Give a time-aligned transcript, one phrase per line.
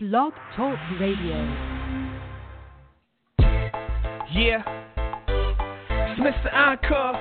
[0.00, 1.34] Blog Talk Radio.
[4.30, 4.62] Yeah.
[5.26, 6.54] It's Mr.
[6.54, 7.14] Encore.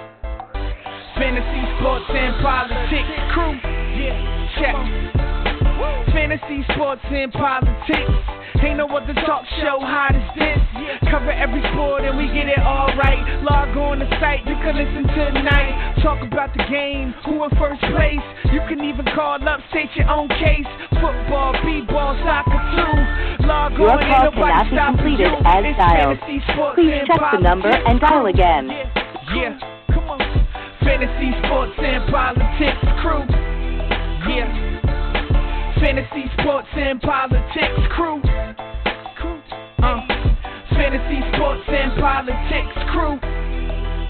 [1.15, 3.57] Fantasy, sports, and politics crew.
[3.97, 5.26] Yeah, check.
[6.17, 8.09] Fantasy, sports, and politics.
[8.65, 10.57] Ain't no other talk show hot as this.
[11.13, 13.21] Cover every sport and we get it all right.
[13.45, 16.01] Log on the site, you can listen tonight.
[16.01, 18.25] Talk about the game, who in first place.
[18.49, 20.65] You can even call up, state your own case.
[20.97, 23.45] Football, b-ball, soccer too.
[23.45, 25.45] Log Your on, call ain't nobody cannot be completed you.
[25.45, 26.17] as It's dialed.
[26.17, 28.73] fantasy, sports, Please and check the number and dial again.
[28.73, 30.19] Yeah, yeah, come on.
[30.81, 33.21] Fantasy, sports, and politics crew.
[34.33, 34.66] Yeah.
[35.79, 38.19] Fantasy, sports, and politics crew.
[39.77, 40.01] Uh.
[40.71, 43.19] Fantasy, sports, and politics crew.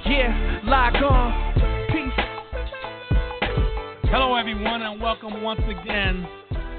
[0.09, 1.87] Yeah, log on.
[1.91, 2.13] Peace.
[4.09, 6.25] Hello, everyone, and welcome once again.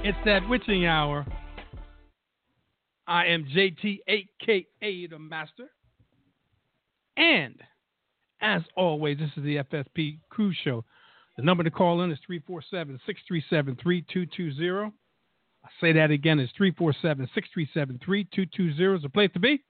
[0.04, 1.26] It's that witching hour.
[3.06, 5.68] I am JT, aka the Master.
[7.18, 7.56] And
[8.40, 10.84] as always, this is the FSP Crew Show.
[11.38, 14.92] The number to call in is 347 637 3220.
[15.64, 19.62] I say that again, it's 347 637 3220 is the place to be.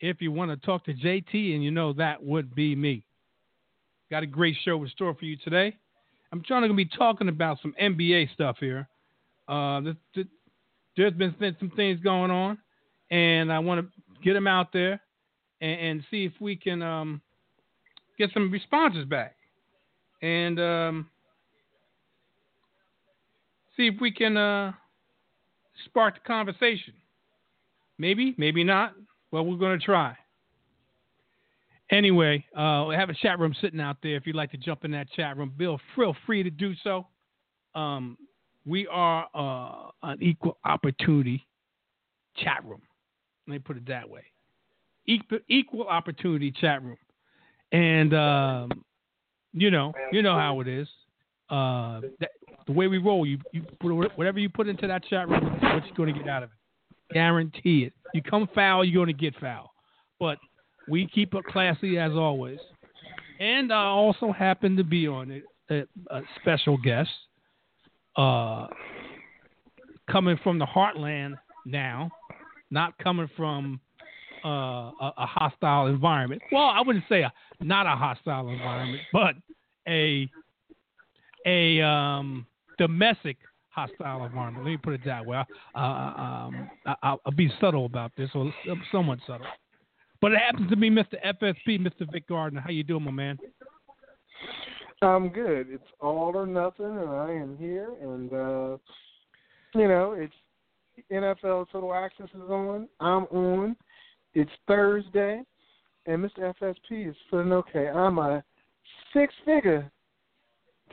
[0.00, 3.06] If you want to talk to JT, and you know that would be me.
[4.10, 5.74] Got a great show in store for you today.
[6.30, 8.86] I'm trying to be talking about some NBA stuff here.
[9.48, 10.26] Uh, th- th-
[10.98, 12.58] there's been been some things going on,
[13.10, 15.00] and I want to get them out there
[15.62, 17.22] and, and see if we can um,
[18.18, 19.36] get some responses back,
[20.22, 21.10] and um,
[23.76, 24.72] see if we can uh,
[25.84, 26.94] spark the conversation.
[27.98, 28.94] Maybe, maybe not.
[29.30, 30.16] Well, we're going to try.
[31.90, 34.16] Anyway, uh, we have a chat room sitting out there.
[34.16, 37.06] If you'd like to jump in that chat room, Bill, feel free to do so.
[37.74, 38.18] Um,
[38.66, 41.46] we are uh, an equal opportunity
[42.36, 42.82] chat room.
[43.46, 44.24] Let me put it that way.
[45.48, 46.98] Equal, opportunity chat room,
[47.72, 48.84] and um,
[49.52, 50.88] you know, you know how it is.
[51.50, 52.30] Uh, that,
[52.66, 55.84] the way we roll, you, you put whatever you put into that chat room, what
[55.86, 57.14] you're going to get out of it.
[57.14, 57.94] Guarantee it.
[58.12, 59.72] You come foul, you're going to get foul.
[60.20, 60.38] But
[60.88, 62.58] we keep it classy as always.
[63.40, 67.10] And I also happen to be on it, a, a special guest,
[68.16, 68.66] uh,
[70.10, 72.10] coming from the heartland now,
[72.70, 73.80] not coming from
[74.44, 76.42] uh, a, a hostile environment.
[76.52, 79.34] Well, I wouldn't say a not a hostile environment, but
[79.86, 80.28] a
[81.46, 82.46] a um,
[82.78, 83.36] domestic
[83.70, 84.64] hostile environment.
[84.64, 85.42] Let me put it that way.
[85.74, 88.52] Uh, um, I, I'll, I'll be subtle about this, or
[88.90, 89.46] somewhat subtle.
[90.20, 91.14] But it happens to be Mr.
[91.24, 92.10] FSP, Mr.
[92.10, 92.60] Vic Gardner.
[92.60, 93.38] How you doing, my man?
[95.00, 95.68] I'm good.
[95.70, 97.92] It's all or nothing, and I am here.
[98.02, 98.78] And uh,
[99.74, 100.34] you know, it's
[101.12, 102.88] NFL Total Access is on.
[102.98, 103.76] I'm on.
[104.38, 105.42] It's Thursday,
[106.06, 106.54] and Mr.
[106.62, 107.88] FSP is feeling okay.
[107.88, 108.44] I'm a
[109.12, 109.90] six-figure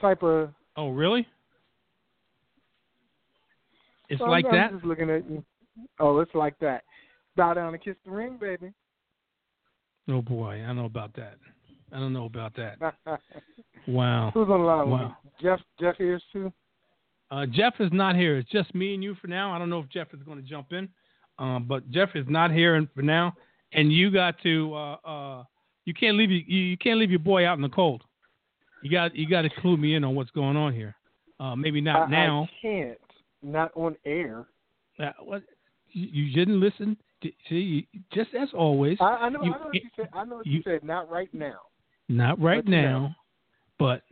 [0.02, 0.50] type of.
[0.76, 1.28] Oh, really?
[4.10, 4.70] It's so like I'm, that.
[4.72, 5.46] I'm just looking at you.
[6.00, 6.86] Oh, it's like that.
[7.36, 8.74] Bow down and kiss the ring, baby.
[10.10, 11.36] Oh boy, I know about that.
[11.92, 12.80] I don't know about that.
[13.88, 14.32] Wow.
[14.34, 14.90] Who's on the line?
[14.90, 15.18] Wow.
[15.40, 15.60] Jeff.
[15.80, 16.52] Jeff here's too.
[17.30, 18.40] Uh, Jeff is not here.
[18.40, 19.54] It's just me and you for now.
[19.54, 20.90] I don't know if Jeff is going to jump in,
[21.40, 23.34] um, but Jeff is not here and for now.
[23.74, 25.44] And you got to, uh, uh,
[25.86, 28.04] you can't leave you, you can't leave your boy out in the cold.
[28.84, 30.96] You got you got to clue me in on what's going on here.
[31.40, 32.44] Uh, maybe not I, now.
[32.44, 32.98] I can't.
[33.44, 34.46] Not on air.
[35.00, 35.44] Uh, what
[35.90, 36.98] you, didn't listen.
[37.50, 38.98] See, just as always.
[39.02, 39.44] I, I know.
[39.44, 40.10] You- I know what you said.
[40.14, 40.84] I know what you- you said.
[40.84, 41.60] Not right now.
[42.08, 42.82] Not right But, know.
[42.82, 43.16] now,
[43.80, 44.04] but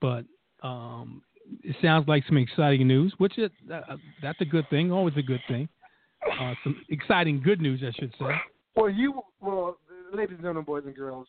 [0.00, 0.24] but
[0.62, 1.22] um,
[1.62, 4.92] it sounds like some exciting news, which is uh, that's a good thing.
[4.92, 5.68] Always a good thing.
[6.40, 8.26] Uh, some exciting good news, I should say.
[8.76, 9.78] Well, you, well,
[10.12, 11.26] ladies and gentlemen, boys and girls,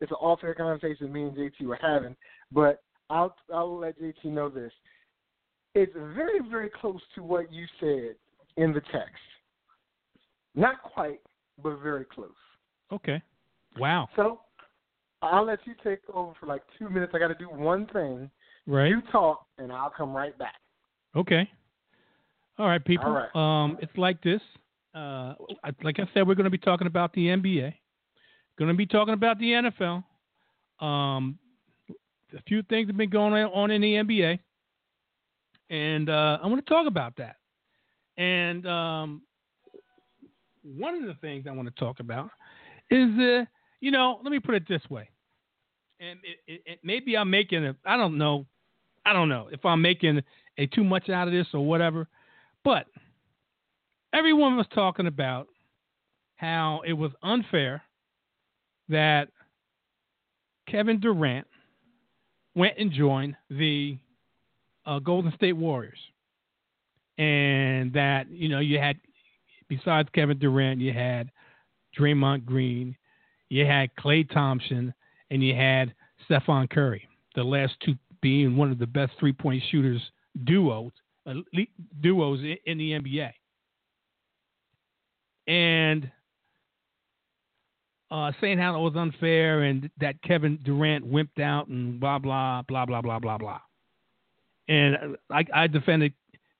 [0.00, 2.16] it's an off-air conversation me and JT were having,
[2.52, 4.72] but I'll I'll let JT know this.
[5.74, 8.16] It's very very close to what you said
[8.56, 9.22] in the text.
[10.54, 11.20] Not quite,
[11.62, 12.30] but very close.
[12.92, 13.22] Okay.
[13.78, 14.08] Wow.
[14.16, 14.40] So
[15.22, 17.12] I'll let you take over for like two minutes.
[17.14, 18.30] I got to do one thing.
[18.66, 18.88] Right.
[18.88, 20.56] You talk, and I'll come right back.
[21.14, 21.48] Okay.
[22.58, 23.06] All right, people.
[23.06, 23.64] All right.
[23.64, 24.40] Um, it's like this.
[24.94, 25.34] Uh,
[25.82, 27.74] like I said, we're going to be talking about the NBA.
[28.58, 30.04] Going to be talking about the NFL.
[30.80, 31.38] Um,
[32.34, 34.38] a few things have been going on in the NBA,
[35.70, 37.36] and uh, I want to talk about that.
[38.16, 39.22] And um,
[40.62, 42.30] one of the things I want to talk about
[42.90, 43.44] is, uh,
[43.80, 45.10] you know, let me put it this way.
[46.00, 48.46] And it, it, it, maybe I'm making a, I don't know,
[49.04, 50.22] I don't know if I'm making
[50.58, 52.08] a too much out of this or whatever,
[52.66, 52.86] but
[54.12, 55.46] everyone was talking about
[56.34, 57.80] how it was unfair
[58.88, 59.28] that
[60.68, 61.46] Kevin Durant
[62.56, 63.96] went and joined the
[64.84, 65.98] uh, Golden State Warriors,
[67.18, 68.96] and that you know you had
[69.68, 71.30] besides Kevin Durant, you had
[71.96, 72.96] Draymond Green,
[73.48, 74.92] you had Klay Thompson,
[75.30, 77.06] and you had Stephen Curry.
[77.36, 80.02] The last two being one of the best three point shooters
[80.42, 80.90] duos
[82.00, 83.30] duos in the NBA.
[85.48, 86.10] And
[88.10, 92.62] uh, saying how it was unfair and that Kevin Durant wimped out and blah blah
[92.62, 93.60] blah blah blah blah blah.
[94.68, 96.12] And I, I defended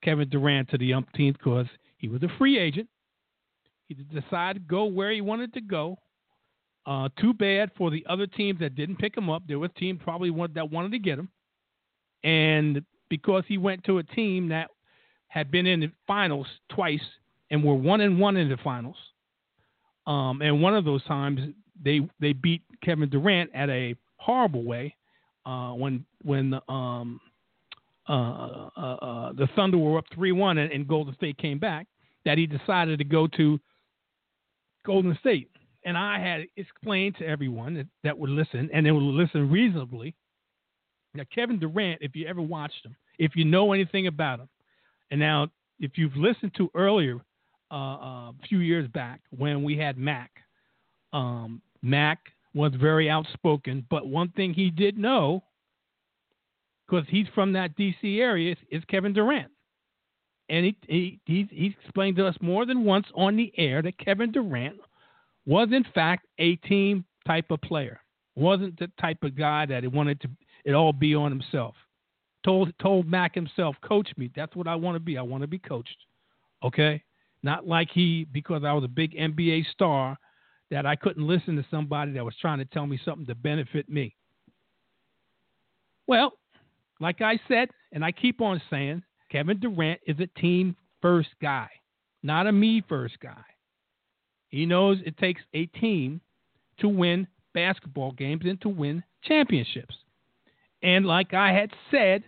[0.02, 1.66] Kevin Durant to the umpteenth because
[1.98, 2.88] he was a free agent.
[3.88, 5.96] He decided to go where he wanted to go.
[6.84, 9.42] Uh, too bad for the other teams that didn't pick him up.
[9.48, 11.28] There was teams probably that wanted to get him,
[12.22, 14.70] and because he went to a team that
[15.28, 17.00] had been in the finals twice
[17.50, 18.96] and were one and one in the finals,
[20.06, 21.40] um, and one of those times
[21.82, 24.94] they they beat Kevin Durant at a horrible way
[25.44, 27.20] uh, when when um,
[28.08, 28.12] uh,
[28.76, 31.86] uh, uh the Thunder were up three one and, and Golden State came back.
[32.24, 33.60] That he decided to go to
[34.84, 35.48] Golden State,
[35.84, 40.14] and I had explained to everyone that, that would listen, and they would listen reasonably.
[41.16, 44.48] Now, Kevin Durant, if you ever watched him, if you know anything about him,
[45.10, 45.48] and now
[45.78, 47.20] if you've listened to earlier
[47.70, 50.30] uh, uh, a few years back when we had Mac.
[51.12, 52.20] Um, Mac
[52.54, 55.42] was very outspoken, but one thing he did know,
[56.86, 58.20] because he's from that D.C.
[58.20, 59.50] area, is, is Kevin Durant.
[60.48, 63.98] And he, he, he, he explained to us more than once on the air that
[63.98, 64.76] Kevin Durant
[65.44, 68.00] was, in fact, a team type of player.
[68.36, 70.28] Wasn't the type of guy that he wanted to
[70.66, 71.74] it all be on himself.
[72.44, 74.30] Told told Mac himself, coach me.
[74.36, 75.16] That's what I want to be.
[75.16, 75.96] I want to be coached.
[76.62, 77.02] Okay?
[77.42, 80.18] Not like he, because I was a big NBA star,
[80.70, 83.88] that I couldn't listen to somebody that was trying to tell me something to benefit
[83.88, 84.14] me.
[86.08, 86.32] Well,
[87.00, 91.68] like I said, and I keep on saying, Kevin Durant is a team first guy,
[92.24, 93.44] not a me first guy.
[94.48, 96.20] He knows it takes a team
[96.78, 99.94] to win basketball games and to win championships.
[100.82, 102.24] And like I had said,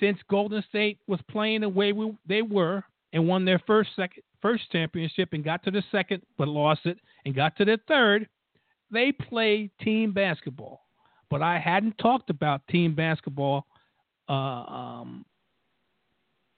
[0.00, 4.22] since Golden State was playing the way we, they were and won their first second
[4.42, 8.28] first championship and got to the second but lost it and got to the third,
[8.90, 10.82] they play team basketball.
[11.30, 13.66] But I hadn't talked about team basketball
[14.28, 15.24] uh, um,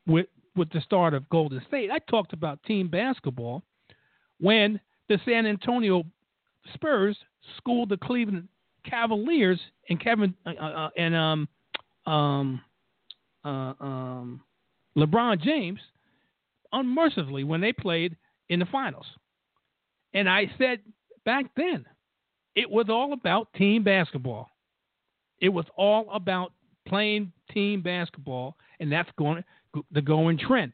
[0.06, 0.26] with
[0.56, 1.90] with the start of Golden State.
[1.90, 3.62] I talked about team basketball
[4.40, 6.04] when the San Antonio
[6.74, 7.16] Spurs
[7.56, 8.48] schooled the Cleveland
[8.88, 11.48] Cavaliers and Kevin uh, uh, and um
[12.06, 12.60] um
[13.44, 14.40] uh, um
[14.96, 15.80] LeBron James
[16.72, 18.16] unmercifully when they played
[18.48, 19.06] in the finals.
[20.14, 20.80] And I said
[21.24, 21.84] back then,
[22.54, 24.48] it was all about team basketball.
[25.40, 26.52] It was all about
[26.86, 29.44] playing team basketball, and that's going
[29.92, 30.72] the going trend.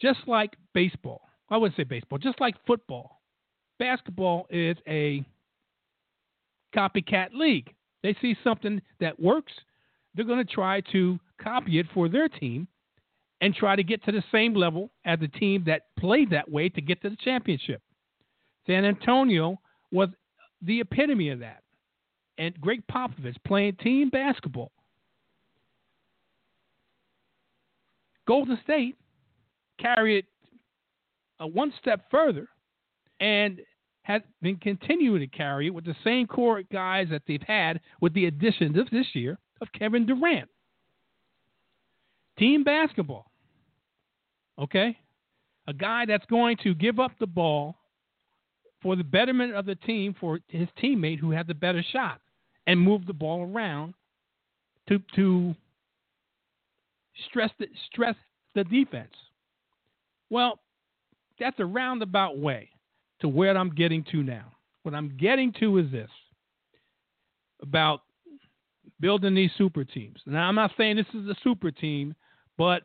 [0.00, 3.22] Just like baseball, I wouldn't say baseball, just like football,
[3.78, 5.24] basketball is a
[6.74, 7.72] copycat league.
[8.02, 9.52] They see something that works,
[10.14, 12.68] they're going to try to copy it for their team
[13.40, 16.68] and try to get to the same level as the team that played that way
[16.68, 17.82] to get to the championship.
[18.66, 19.58] San Antonio
[19.90, 20.08] was
[20.62, 21.62] the epitome of that.
[22.38, 24.72] And Gregg Popovich playing team basketball.
[28.26, 28.96] Golden State
[29.78, 30.26] carried it
[31.52, 32.48] one step further
[33.20, 33.60] and
[34.04, 38.12] has been continuing to carry it with the same core guys that they've had with
[38.12, 40.48] the addition of this year of Kevin Durant.
[42.38, 43.30] Team basketball.
[44.58, 44.96] Okay?
[45.66, 47.76] A guy that's going to give up the ball
[48.82, 52.20] for the betterment of the team for his teammate who had the better shot
[52.66, 53.94] and move the ball around
[54.88, 55.54] to to
[57.30, 58.16] stress the stress
[58.54, 59.14] the defense.
[60.28, 60.60] Well,
[61.40, 62.68] that's a roundabout way
[63.24, 64.52] to where I'm getting to now.
[64.82, 66.10] What I'm getting to is this
[67.62, 68.02] about
[69.00, 70.20] building these super teams.
[70.26, 72.14] Now, I'm not saying this is a super team,
[72.58, 72.82] but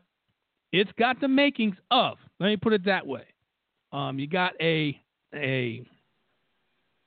[0.72, 2.16] it's got the makings of.
[2.38, 3.24] Let me put it that way.
[3.92, 4.98] Um, you got a
[5.34, 5.84] a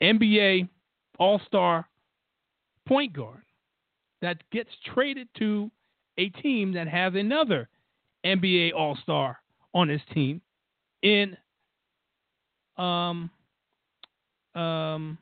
[0.03, 0.69] NBA
[1.17, 1.87] All Star
[2.87, 3.41] point guard
[4.21, 5.71] that gets traded to
[6.19, 7.67] a team that has another
[8.23, 9.39] NBA All Star
[9.73, 10.39] on his team
[11.01, 11.35] in
[12.77, 13.29] um
[14.55, 15.17] um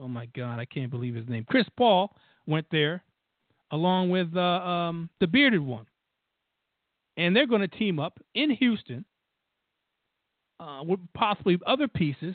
[0.00, 2.14] oh my god I can't believe his name Chris Paul
[2.46, 3.02] went there
[3.72, 5.86] along with uh, um, the bearded one
[7.16, 9.04] and they're going to team up in Houston
[10.60, 12.34] uh, with possibly other pieces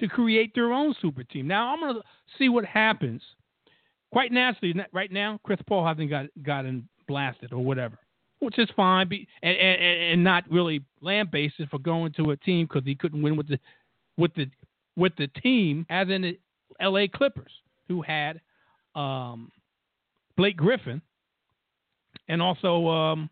[0.00, 1.46] to create their own super team.
[1.46, 2.02] Now I'm going to
[2.38, 3.22] see what happens.
[4.12, 7.98] Quite naturally, right now, Chris Paul hasn't got gotten blasted or whatever,
[8.38, 12.66] which is fine, be, and and, and not really lambasted for going to a team
[12.66, 13.58] because he couldn't win with the
[14.18, 14.50] with the
[14.96, 16.38] with the team as in the
[16.80, 17.08] L.A.
[17.08, 17.52] Clippers,
[17.86, 18.40] who had
[18.94, 19.50] um,
[20.36, 21.00] Blake Griffin
[22.28, 23.30] and also um,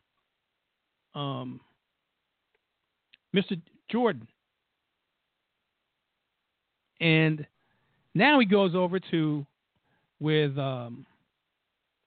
[1.14, 1.60] um,
[3.34, 3.60] Mr.
[3.90, 4.26] Jordan.
[7.00, 7.46] And
[8.14, 9.44] now he goes over to
[10.18, 11.04] with um,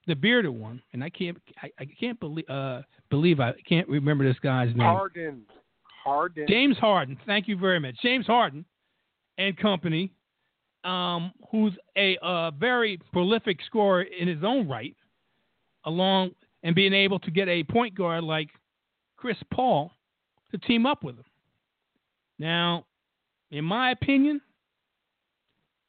[0.06, 4.26] the bearded one, and I can't I, I can't believe uh, believe I can't remember
[4.26, 4.80] this guy's name.
[6.02, 6.46] Harden.
[6.48, 7.18] James Harden.
[7.26, 8.64] Thank you very much, James Harden
[9.38, 10.12] and company,
[10.84, 14.96] um, who's a uh, very prolific scorer in his own right,
[15.84, 18.48] along and being able to get a point guard like
[19.16, 19.92] Chris Paul
[20.50, 21.24] to team up with him.
[22.38, 22.86] Now,
[23.50, 24.40] in my opinion,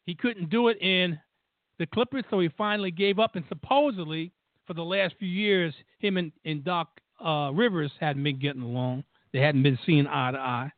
[0.05, 1.19] he couldn't do it in
[1.79, 3.35] the Clippers, so he finally gave up.
[3.35, 4.31] And supposedly,
[4.65, 9.03] for the last few years, him and, and Doc uh, Rivers hadn't been getting along.
[9.33, 10.71] They hadn't been seen eye to eye,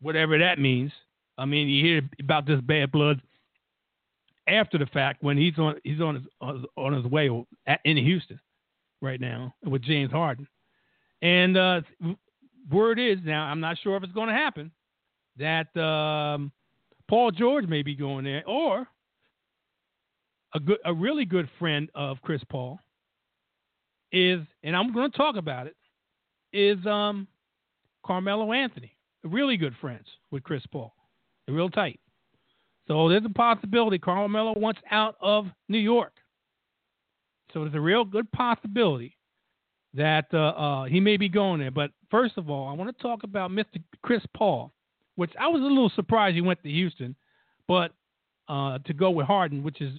[0.00, 0.92] whatever that means.
[1.36, 3.20] I mean, you hear about this bad blood
[4.46, 7.30] after the fact when he's on he's on his on his way
[7.84, 8.40] in Houston
[9.00, 10.46] right now with James Harden.
[11.22, 11.80] And uh,
[12.70, 14.70] word is now, I'm not sure if it's going to happen,
[15.36, 16.52] that um,
[17.08, 18.86] Paul George may be going there, or
[20.54, 22.78] a good, a really good friend of Chris Paul
[24.12, 25.76] is, and I'm going to talk about it,
[26.52, 27.26] is um,
[28.08, 28.96] Carmelo Anthony.
[29.22, 30.94] Really good friends with Chris Paul.
[31.46, 32.00] They're real tight.
[32.88, 36.14] So there's a possibility Carmelo wants out of New York.
[37.52, 39.14] So there's a real good possibility
[39.92, 41.70] that uh, uh, he may be going there.
[41.70, 43.82] But first of all, I want to talk about Mr.
[44.02, 44.72] Chris Paul,
[45.16, 47.14] which I was a little surprised he went to Houston,
[47.66, 47.92] but
[48.48, 49.92] uh, to go with Harden, which is,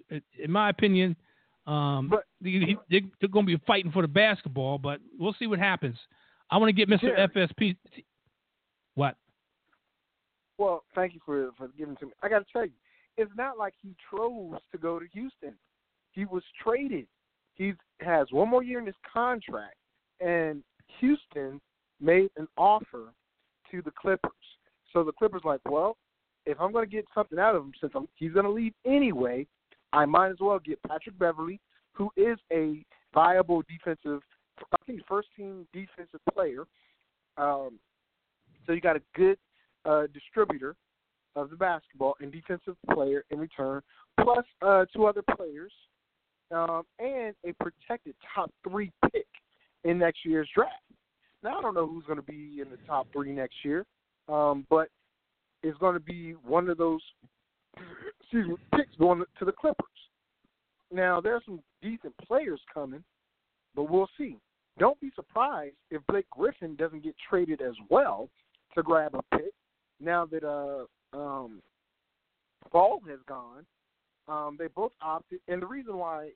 [0.43, 1.15] in my opinion,
[1.67, 4.79] um, but, they, are going to be fighting for the basketball.
[4.79, 5.97] But we'll see what happens.
[6.51, 7.15] I want to get Mr.
[7.15, 7.27] Yeah.
[7.27, 7.77] FSP.
[8.95, 9.15] What?
[10.57, 12.11] Well, thank you for for giving to me.
[12.21, 12.73] I got to tell you,
[13.17, 15.53] it's not like he chose to go to Houston.
[16.11, 17.07] He was traded.
[17.55, 19.75] He has one more year in his contract,
[20.19, 20.63] and
[20.99, 21.61] Houston
[22.01, 23.13] made an offer
[23.71, 24.31] to the Clippers.
[24.93, 25.97] So the Clippers like, well,
[26.45, 28.73] if I'm going to get something out of him, since I'm, he's going to leave
[28.85, 29.45] anyway,
[29.93, 31.59] I might as well get Patrick Beverley,
[31.91, 34.21] who is a viable defensive,
[34.71, 36.65] I think first team defensive player.
[37.37, 37.79] Um,
[38.65, 39.37] so you got a good
[39.85, 40.75] uh, distributor
[41.35, 43.81] of the basketball and defensive player in return,
[44.21, 45.71] plus uh, two other players,
[46.51, 49.27] um, and a protected top three pick
[49.83, 50.73] in next year's draft.
[51.43, 53.85] Now I don't know who's going to be in the top three next year,
[54.27, 54.89] um, but
[55.63, 57.01] it's going to be one of those
[58.21, 59.85] excuse me, picks going to the Clippers.
[60.91, 63.03] Now there's some decent players coming,
[63.75, 64.37] but we'll see.
[64.77, 68.29] Don't be surprised if Blake Griffin doesn't get traded as well
[68.75, 69.53] to grab a pick.
[69.99, 71.61] Now that uh um
[72.71, 73.65] Ball has gone,
[74.27, 76.29] um, they both opted, and the reason why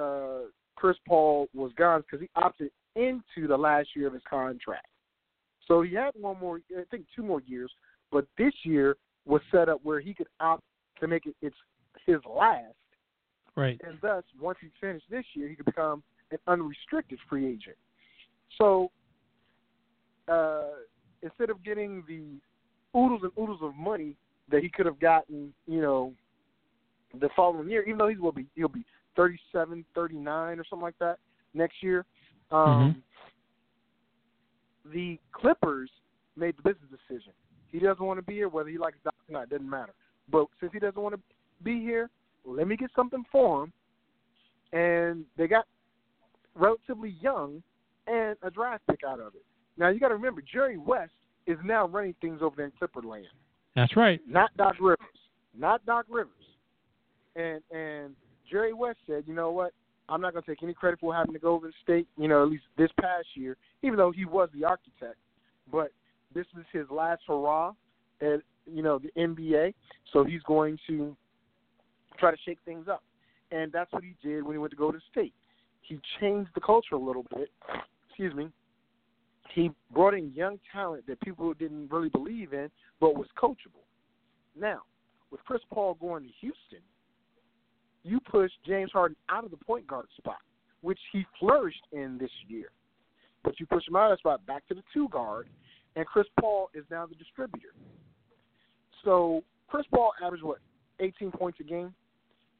[0.00, 4.22] uh, Chris Paul was gone is because he opted into the last year of his
[4.28, 4.86] contract.
[5.66, 7.70] So he had one more, I think, two more years,
[8.10, 10.62] but this year was set up where he could opt
[11.00, 11.54] to make it it's
[12.06, 12.74] his last.
[13.56, 13.80] Right.
[13.86, 17.76] And thus, once he finished this year, he could become an unrestricted free agent.
[18.58, 18.90] So
[20.28, 20.62] uh,
[21.22, 22.40] instead of getting the
[22.98, 24.16] oodles and oodles of money
[24.50, 26.12] that he could have gotten, you know,
[27.20, 28.84] the following year, even though he will be he'll be
[29.16, 31.18] 37, 39 or something like that
[31.54, 32.04] next year.
[32.50, 33.02] Um,
[34.86, 34.92] mm-hmm.
[34.92, 35.90] The Clippers
[36.36, 37.32] made the business decision.
[37.70, 39.94] He doesn't want to be here, whether he likes Doc or not, it doesn't matter.
[40.30, 41.20] But since he doesn't want to
[41.62, 42.10] be here,
[42.44, 43.72] let me get something for him.
[44.72, 45.66] And they got
[46.54, 47.62] relatively young
[48.06, 49.44] and a draft pick out of it.
[49.76, 51.12] Now you got to remember, Jerry West
[51.46, 53.24] is now running things over there in Clipperland.
[53.76, 54.20] That's right.
[54.28, 54.98] Not Doc Rivers.
[55.56, 56.32] Not Doc Rivers.
[57.36, 58.14] And and
[58.50, 59.72] Jerry West said, you know what?
[60.08, 62.08] I'm not going to take any credit for having to go over the state.
[62.16, 65.16] You know, at least this past year, even though he was the architect.
[65.70, 65.92] But
[66.34, 67.72] this is his last hurrah
[68.20, 69.74] at you know the NBA,
[70.12, 71.16] so he's going to
[72.18, 73.02] try to shake things up,
[73.50, 75.32] and that's what he did when he went to go to state.
[75.82, 77.50] He changed the culture a little bit.
[78.08, 78.50] Excuse me.
[79.54, 82.70] He brought in young talent that people didn't really believe in,
[83.00, 83.84] but was coachable.
[84.58, 84.82] Now,
[85.30, 86.84] with Chris Paul going to Houston,
[88.04, 90.38] you push James Harden out of the point guard spot,
[90.80, 92.70] which he flourished in this year.
[93.42, 95.48] But you push him out of that spot back to the two guard,
[95.96, 97.74] and Chris Paul is now the distributor.
[99.04, 100.58] So Chris Paul averaged what
[101.00, 101.94] 18 points a game,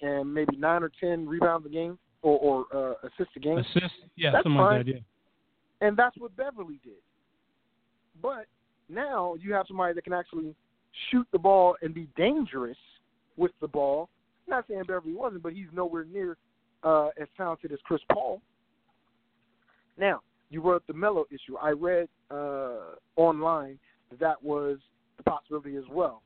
[0.00, 3.59] and maybe nine or 10 rebounds a game, or, or uh, assists a game.
[3.59, 4.77] Assist, yeah, That's something fine.
[4.79, 4.93] like that.
[4.93, 5.89] Yeah.
[5.89, 6.93] and that's what Beverley did.
[8.23, 8.47] But
[8.89, 10.55] now you have somebody that can actually
[11.11, 12.77] shoot the ball and be dangerous
[13.37, 14.09] with the ball.
[14.49, 16.37] Not saying Beverley wasn't, but he's nowhere near
[16.83, 18.43] uh, as talented as Chris Paul.
[19.99, 21.57] Now you brought up the Melo issue.
[21.57, 23.79] I read uh, online
[24.11, 24.79] that that was
[25.17, 26.23] the possibility as well.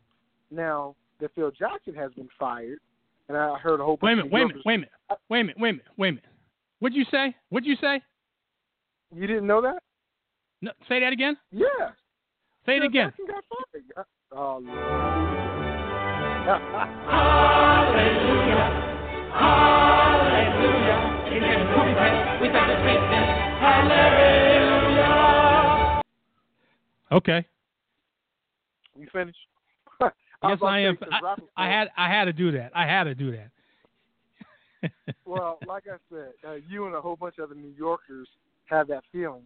[0.51, 2.79] Now that Phil Jackson has been fired,
[3.29, 4.33] and I heard a whole bunch Wait a minute.
[4.33, 4.63] Wait a minute.
[4.65, 4.91] Wait a minute.
[5.29, 5.59] Wait a minute.
[5.59, 5.87] Wait a minute.
[5.97, 6.25] Wait a minute.
[6.81, 7.35] What'd you say?
[7.51, 8.01] What'd you say?
[9.15, 9.83] You didn't know that?
[10.61, 11.37] No, say that again.
[11.53, 11.67] Yeah.
[12.67, 13.13] Say it again.
[13.17, 13.85] Fired.
[13.97, 14.03] Uh,
[14.37, 16.49] Oh, Lord.
[27.13, 27.45] Okay.
[28.99, 29.39] you finished?
[30.49, 30.99] Yes, I am.
[31.11, 32.73] I, I had I had to do that.
[32.75, 33.51] I had to do that.
[35.25, 38.29] Well, like I said, uh, you and a whole bunch of other New Yorkers
[38.67, 39.45] have that feeling,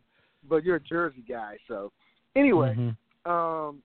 [0.49, 1.93] but you're a Jersey guy, so
[2.35, 2.75] anyway.
[2.75, 2.97] Mhm.
[3.31, 3.83] Um,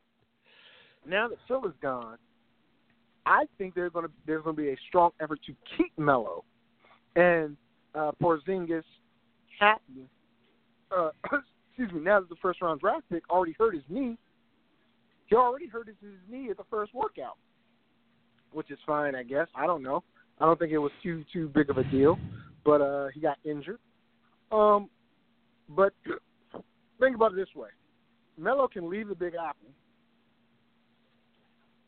[1.05, 2.17] now that Phil is gone,
[3.25, 6.43] I think there's going to there's going to be a strong effort to keep Melo,
[7.15, 7.55] and
[7.95, 8.83] uh, Porzingis,
[9.59, 10.09] Hatton.
[10.95, 11.09] Uh,
[11.69, 12.01] excuse me.
[12.01, 14.17] Now that the first round draft pick already hurt his knee,
[15.33, 17.37] he already hurt his, his knee at the first workout,
[18.51, 19.47] which is fine, I guess.
[19.55, 20.03] I don't know.
[20.39, 22.19] I don't think it was too too big of a deal,
[22.63, 23.79] but uh, he got injured.
[24.51, 24.91] Um,
[25.69, 25.93] but
[26.99, 27.69] think about it this way:
[28.37, 29.71] Melo can leave the Big Apple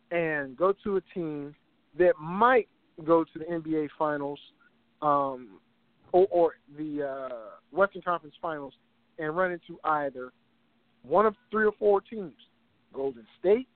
[0.10, 1.54] and go to a team
[2.00, 2.68] that might
[3.06, 4.40] go to the NBA Finals
[5.04, 5.60] um,
[6.14, 7.36] or, or the uh,
[7.72, 8.74] Western Conference Finals
[9.20, 10.32] and run into either
[11.04, 12.34] one of three or four teams:
[12.96, 13.68] Golden State,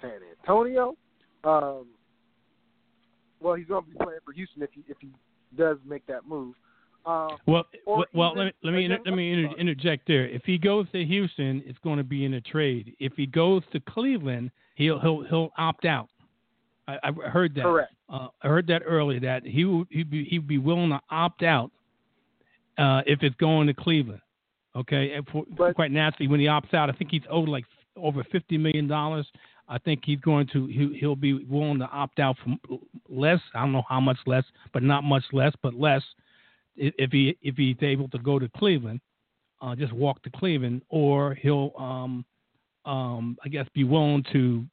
[0.00, 0.96] San Antonio.
[1.44, 1.86] Um,
[3.40, 5.08] well, he's going to be playing for Houston if he if he
[5.56, 6.54] does make that move.
[7.06, 7.64] Uh, Well,
[8.14, 10.26] well, let me let me inter- let me inter- interject there.
[10.26, 12.96] If he goes to Houston, it's going to be in a trade.
[12.98, 16.08] If he goes to Cleveland, he'll he'll he'll opt out.
[16.88, 17.62] I, I heard that.
[17.64, 17.92] Correct.
[18.08, 21.42] Uh, I heard that earlier that he would he'd be he'd be willing to opt
[21.42, 21.70] out
[22.78, 24.20] uh, if it's going to Cleveland.
[24.76, 27.64] Okay, and for, But- quite naturally, when he opts out, I think he's owed like
[27.96, 29.26] over fifty million dollars.
[29.68, 32.58] I think he's going to he, he'll be willing to opt out from
[33.08, 33.40] less.
[33.54, 36.02] I don't know how much less, but not much less, but less
[36.76, 39.00] if he if he's able to go to Cleveland,
[39.62, 42.24] uh, just walk to Cleveland, or he'll um,
[42.84, 44.64] um, I guess be willing to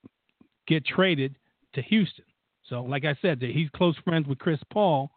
[0.67, 1.35] get traded
[1.73, 2.25] to Houston.
[2.67, 5.11] So, like I said, he's close friends with Chris Paul,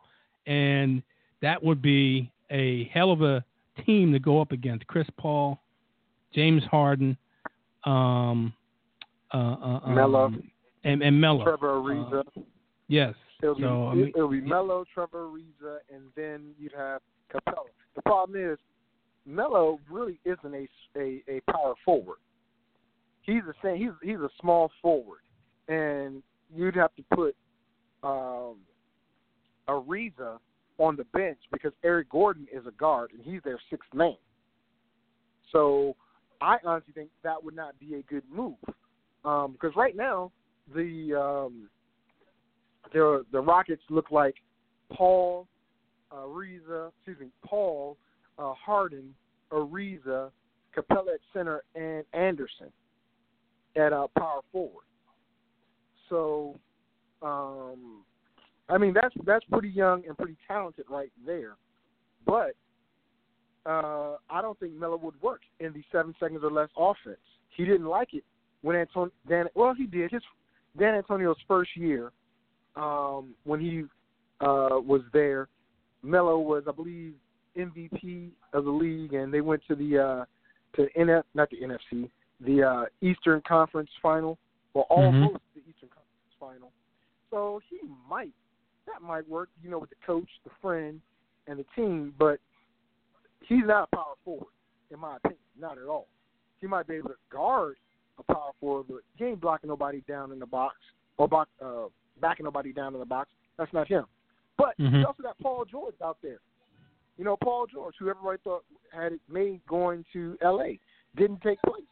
[0.47, 1.03] and
[1.41, 3.45] that would be a hell of a
[3.87, 4.87] team to go up against.
[4.87, 5.61] Chris Paul,
[6.35, 7.17] James Harden,
[7.85, 8.53] um,
[9.33, 10.33] uh, uh, um, Melo.
[10.85, 11.45] and, and Melo.
[11.45, 12.23] Trevor Ariza.
[12.89, 13.15] Yes.
[13.43, 17.01] It'll be, So, I mean- it'll be Melo, Trevor Ariza, and then you'd have
[17.33, 17.65] Capela.
[17.95, 18.59] The problem is,
[19.27, 20.69] Melo really isn't a,
[20.99, 22.19] a, a power forward.
[23.23, 23.77] He's same.
[23.79, 25.21] He's he's a small forward,
[25.69, 26.23] and
[26.55, 27.35] you'd have to put
[28.03, 28.57] um,
[29.67, 30.39] Ariza
[30.79, 34.17] on the bench because Eric Gordon is a guard and he's their sixth man.
[35.53, 35.97] So
[36.41, 38.57] I honestly think that would not be a good move
[39.25, 40.33] um, because right now
[40.75, 41.69] the um,
[42.93, 44.37] the the Rockets look like
[44.93, 45.47] Paul
[46.13, 47.97] Ariza, excuse me, Paul
[48.39, 49.15] uh, Harden,
[49.51, 50.31] Ariza,
[50.77, 52.71] Capela at center, and Anderson
[53.77, 54.85] at uh, power forward.
[56.09, 56.59] So,
[57.23, 58.05] um,
[58.69, 61.57] I mean that's that's pretty young and pretty talented right there,
[62.27, 62.55] but
[63.67, 67.19] uh, I don't think Melo would work in the seven seconds or less offense.
[67.57, 68.25] He didn't like it
[68.63, 69.47] when Antonio Dan.
[69.55, 70.23] Well, he did his
[70.79, 72.13] D'Antoni's first year
[72.77, 73.85] um, when he
[74.41, 75.49] uh, was there.
[76.03, 77.15] Melo was, I believe,
[77.57, 80.25] MVP of the league, and they went to the uh,
[80.77, 84.39] to NF, not the NFC, the uh, Eastern Conference Final,
[84.75, 86.73] or almost the Eastern Conference Final.
[87.31, 88.33] So he might
[88.87, 91.01] that might work, you know, with the coach, the friend,
[91.47, 92.39] and the team, but
[93.49, 94.53] he's not a power forward,
[94.91, 96.09] in my opinion, not at all.
[96.61, 97.77] He might be able to guard
[98.19, 100.77] a power forward, but he ain't blocking nobody down in the box
[101.17, 101.87] or box, uh,
[102.21, 103.31] backing nobody down in the box.
[103.59, 104.07] That's not him.
[104.57, 105.01] But Mhm.
[105.01, 106.41] you also got Paul George out there.
[107.17, 110.81] You know, Paul George, who everybody thought had it made going to L.A.,
[111.17, 111.85] didn't take place.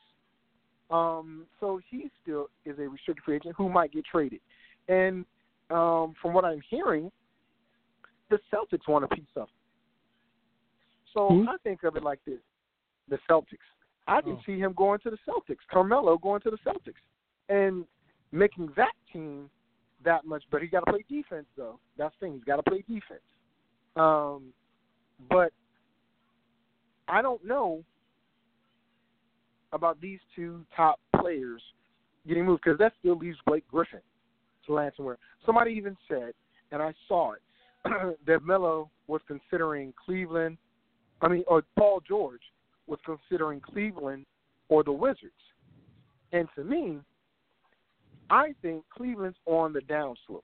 [0.90, 4.40] Um, so he still is a restricted free agent who might get traded.
[4.88, 5.24] And
[5.70, 7.10] um, from what I'm hearing,
[8.30, 9.54] the Celtics want a piece of him.
[11.12, 11.48] So Who?
[11.48, 12.40] I think of it like this:
[13.08, 13.58] the Celtics.
[14.06, 14.42] I can Oh.
[14.44, 17.00] see him going to the Celtics, Carmelo going to the Celtics,
[17.48, 17.86] and
[18.32, 19.48] making that team
[20.02, 20.64] that much better.
[20.64, 21.78] He got to play defense though.
[21.96, 22.34] That's the thing.
[22.34, 23.22] He's got to play defense.
[23.94, 24.52] Um,
[25.30, 25.52] but
[27.08, 27.84] I don't know
[29.72, 31.62] about these two top players
[32.26, 34.00] getting moved because that still leaves Blake Griffin
[34.66, 35.18] to land somewhere.
[35.44, 36.32] Somebody even said,
[36.70, 37.42] and I saw it,
[38.26, 40.56] that Melo was considering Cleveland.
[41.22, 42.40] I mean, or Paul George
[42.86, 44.26] was considering Cleveland
[44.68, 45.32] or the Wizards.
[46.32, 46.98] And to me,
[48.30, 50.42] I think Cleveland's on the downslope.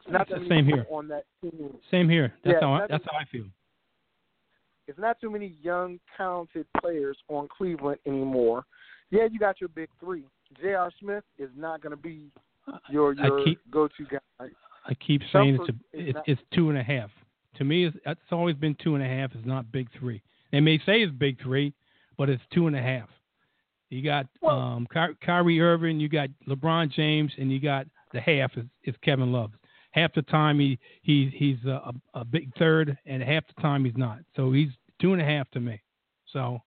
[0.00, 0.84] It's not That's that the same here.
[0.90, 1.74] on that team.
[1.90, 2.34] Same here.
[2.44, 3.46] That's Yeah, how I, that's how I feel.
[4.86, 8.64] It's not too many young, talented players on Cleveland anymore.
[9.10, 10.24] Yeah, you got your big three.
[10.60, 10.90] J.R.
[11.00, 12.30] Smith is not going to be
[12.90, 14.46] your your keep- go-to guy.
[14.86, 17.10] I keep saying it's a, it's, not- it's two and a half.
[17.56, 19.30] To me, it's, it's always been two and a half.
[19.34, 20.22] It's not big three.
[20.52, 21.72] They may say it's big three,
[22.16, 23.08] but it's two and a half.
[23.90, 28.52] You got um, Ky- Kyrie Irving, you got LeBron James, and you got the half
[28.56, 29.52] is, is Kevin Love.
[29.92, 33.96] Half the time he he he's a, a, big third, and half the time he's
[33.96, 34.18] not.
[34.34, 35.80] So he's two and a half to me.
[36.32, 36.60] So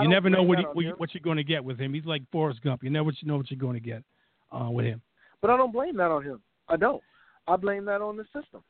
[0.00, 1.94] you never know what, he, what, you, what you're going to get with him.
[1.94, 2.82] He's like Forrest Gump.
[2.82, 4.02] You never know what you're going to get
[4.50, 5.00] uh, with him.
[5.40, 6.42] But I don't blame that on him.
[6.68, 7.02] I don't.
[7.46, 8.62] I blame that on the system.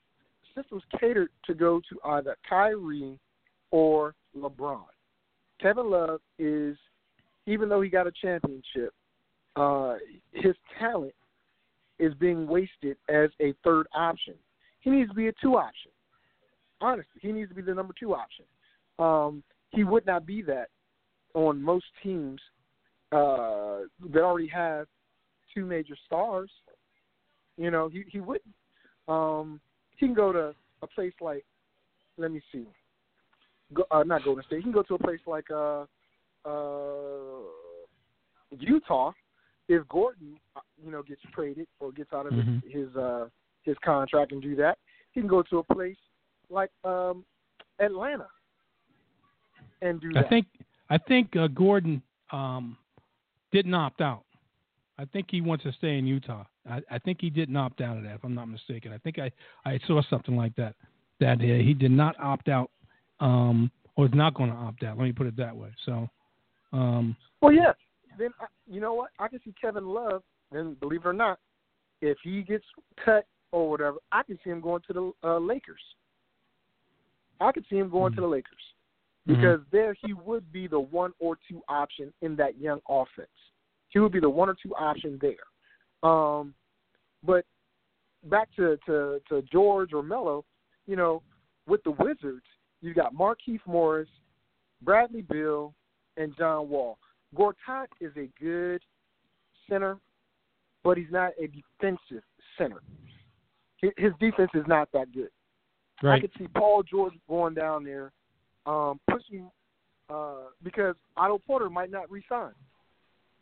[0.55, 3.19] The system's catered to go to either Kyrie
[3.71, 4.85] or LeBron.
[5.61, 6.77] Kevin Love is,
[7.47, 8.93] even though he got a championship,
[9.57, 9.95] uh,
[10.33, 11.15] his talent
[11.99, 14.35] is being wasted as a third option.
[14.81, 15.93] He needs to be a two option.
[16.81, 18.45] Honestly, he needs to be the number two option.
[18.99, 20.69] Um, he would not be that
[21.35, 22.41] on most teams
[23.13, 23.81] uh,
[24.13, 24.87] that already have
[25.55, 26.51] two major stars.
[27.57, 28.55] You know, he he wouldn't.
[29.07, 29.61] Um,
[30.03, 31.45] he can go to a place like,
[32.19, 32.67] let me see,
[33.73, 34.57] go, uh, not Golden State.
[34.57, 35.85] He can go to a place like uh,
[36.45, 37.43] uh,
[38.59, 39.13] Utah
[39.69, 42.63] if Gordon, uh, you know, gets traded or gets out of Mhm.
[42.65, 43.29] his his, uh,
[43.63, 44.77] his contract and do that.
[45.13, 45.97] He can go to a place
[46.51, 47.25] like um,
[47.79, 48.29] Atlanta
[49.83, 50.29] and do I that.
[50.29, 50.47] think
[50.91, 52.77] I think uh, Gordon um,
[53.53, 54.25] didn't opt out.
[54.99, 56.45] I think he wants to stay in Utah.
[56.69, 58.93] I, I think he didn't opt out of that, if I'm not mistaken.
[58.93, 59.31] I think I,
[59.65, 60.75] I saw something like that
[61.21, 62.71] that uh, he did not opt out,
[63.21, 64.99] um, or is not going to opt out.
[64.99, 65.69] Let me put it that way.
[65.87, 66.09] So,
[66.73, 67.73] um, Well, yeah.
[68.19, 69.11] Then I, you know what?
[69.19, 70.23] I can see Kevin Love.
[70.51, 71.39] And believe it or not,
[72.03, 72.65] if he gets
[73.03, 75.81] cut or whatever, I can see him going to the uh, Lakers.
[77.41, 78.53] I could see him going to the Lakers
[79.29, 79.37] Mhm.
[79.37, 83.29] because there he would be the one or two option in that young offense.
[83.89, 85.45] He would be the one or two option there.
[86.03, 86.55] Um,
[87.25, 87.45] but
[88.25, 90.45] back to, to to George or Melo,
[90.87, 91.23] you know,
[91.67, 92.45] with the Wizards,
[92.81, 94.09] you got Markieff Morris,
[94.83, 95.75] Bradley Beal,
[96.17, 96.99] and John Wall.
[97.37, 98.83] Gortat is a good
[99.69, 99.99] center,
[100.85, 102.25] but he's not a defensive
[102.59, 102.83] center.
[103.97, 105.31] His defense is not that good.
[106.05, 108.13] I could see Paul George going down there,
[108.67, 109.51] um, pushing
[110.11, 112.53] uh, because Otto Porter might not resign.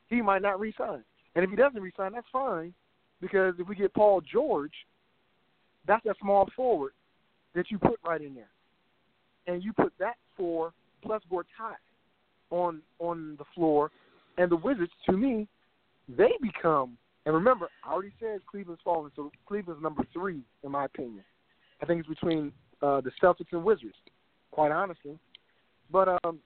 [0.08, 1.02] He might not resign,
[1.34, 2.74] and if he doesn't resign, that's fine,
[3.20, 4.72] because if we get Paul George,
[5.86, 6.92] that's a small forward
[7.54, 8.50] that you put right in there,
[9.46, 11.76] and you put that four plus Gortat
[12.50, 13.90] on on the floor,
[14.38, 15.46] and the Wizards, to me,
[16.08, 16.96] they become.
[17.26, 21.22] And remember, I already said Cleveland's falling, so Cleveland's number three in my opinion.
[21.82, 23.94] I think it's between uh, the Celtics and Wizards,
[24.50, 25.18] quite honestly.
[25.92, 26.40] But um,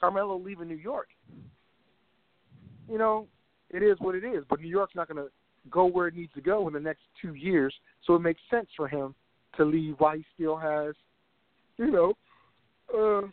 [0.00, 1.08] Carmelo leaving New York,
[2.90, 3.26] you know,
[3.72, 4.44] it is what it is.
[4.48, 5.30] But New York's not going to
[5.70, 7.74] go where it needs to go in the next two years,
[8.06, 9.14] so it makes sense for him
[9.56, 10.94] to leave while he still has,
[11.76, 12.12] you know,
[12.92, 13.26] uh,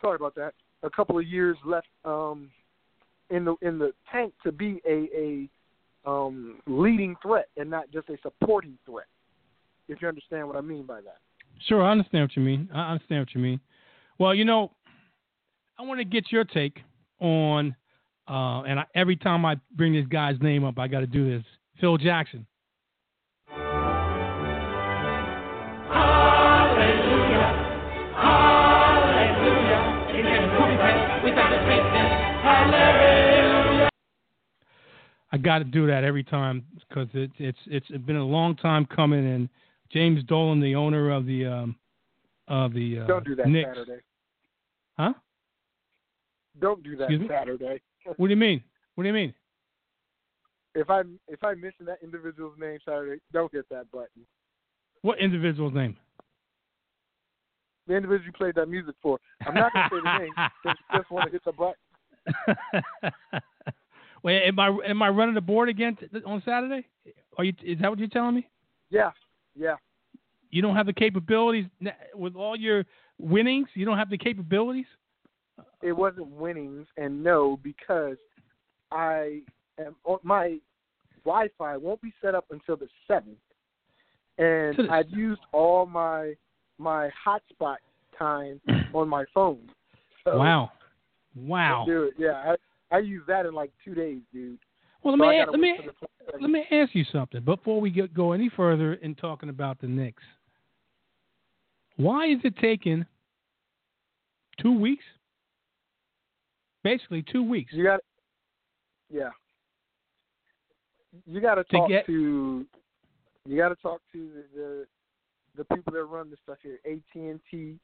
[0.00, 2.50] sorry about that, a couple of years left um,
[3.30, 8.08] in the in the tank to be a a um, leading threat and not just
[8.08, 9.06] a supporting threat.
[9.88, 11.18] If you understand what I mean by that.
[11.66, 12.68] Sure, I understand what you mean.
[12.72, 13.60] I understand what you mean.
[14.18, 14.70] Well, you know,
[15.78, 16.78] I want to get your take
[17.20, 17.74] on,
[18.30, 21.28] uh, and I, every time I bring this guy's name up, I got to do
[21.28, 21.44] this.
[21.80, 22.46] Phil Jackson.
[35.32, 38.86] I got to do that every time because it, it's it's been a long time
[38.86, 39.48] coming, and
[39.92, 41.76] James Dolan, the owner of the um,
[42.48, 44.02] of the uh, Don't do that Knicks, Saturday.
[44.98, 45.12] huh?
[46.60, 47.08] Don't do that?
[47.28, 47.80] Saturday.
[48.04, 48.62] What do you mean?
[48.94, 49.34] What do you mean?
[50.74, 54.26] If I if I mention that individual's name Saturday, don't hit that button.
[55.02, 55.96] What individual's name?
[57.90, 59.18] the individual you played that music for.
[59.46, 60.32] I'm not gonna say the name
[60.64, 63.42] you just want to hit the button.
[64.22, 66.86] Wait, am I am I running the board again t- on Saturday?
[67.36, 67.52] Are you?
[67.62, 68.48] Is that what you're telling me?
[68.90, 69.10] Yeah,
[69.56, 69.76] yeah.
[70.50, 71.66] You don't have the capabilities
[72.14, 72.84] with all your
[73.18, 73.68] winnings.
[73.74, 74.86] You don't have the capabilities.
[75.82, 78.16] It wasn't winnings, and no, because
[78.90, 79.40] I
[79.78, 80.58] am my
[81.24, 83.38] Wi-Fi won't be set up until the seventh,
[84.38, 86.34] and I've used all my
[86.78, 87.76] my hotspot
[88.18, 88.60] time
[88.94, 89.60] on my phone.
[90.24, 90.72] So Wow,
[91.34, 91.84] wow.
[91.86, 92.54] Dude, yeah,
[92.90, 94.58] I I use that in like two days, dude.
[95.02, 96.42] Well, let So me let me till the 22nd.
[96.42, 99.86] let me ask you something before we get, go any further in talking about the
[99.86, 100.22] Knicks.
[101.96, 103.04] Why is it taking
[104.60, 105.04] two weeks?
[106.82, 107.72] Basically, two weeks.
[107.72, 108.00] You got,
[109.10, 109.30] yeah.
[111.26, 112.66] You got to talk get- to.
[113.46, 114.86] You got to talk to the, the
[115.56, 116.78] the people that run this stuff here.
[116.84, 117.78] AT and T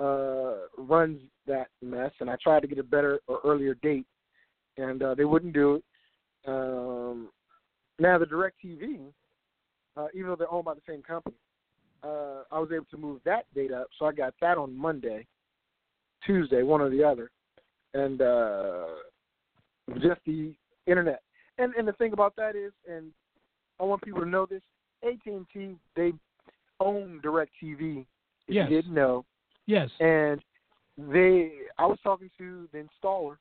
[0.00, 4.06] uh, runs that mess, and I tried to get a better or earlier date,
[4.76, 5.84] and uh, they wouldn't do it.
[6.46, 7.28] Um,
[7.98, 9.00] now the DirecTV,
[9.96, 11.34] uh, even though they're owned by the same company,
[12.02, 15.26] uh, I was able to move that date up, so I got that on Monday,
[16.24, 17.30] Tuesday, one or the other,
[17.94, 18.86] and uh,
[19.94, 20.54] just the
[20.86, 21.22] internet.
[21.58, 23.12] And and the thing about that is, and
[23.80, 24.62] I want people to know this:
[25.02, 26.12] AT and T they
[26.80, 28.06] own Direct TV.
[28.46, 28.70] If Yes.
[28.70, 29.24] you didn't know,
[29.66, 29.90] Yes.
[30.00, 30.42] and
[30.96, 33.36] they I was talking to the installer,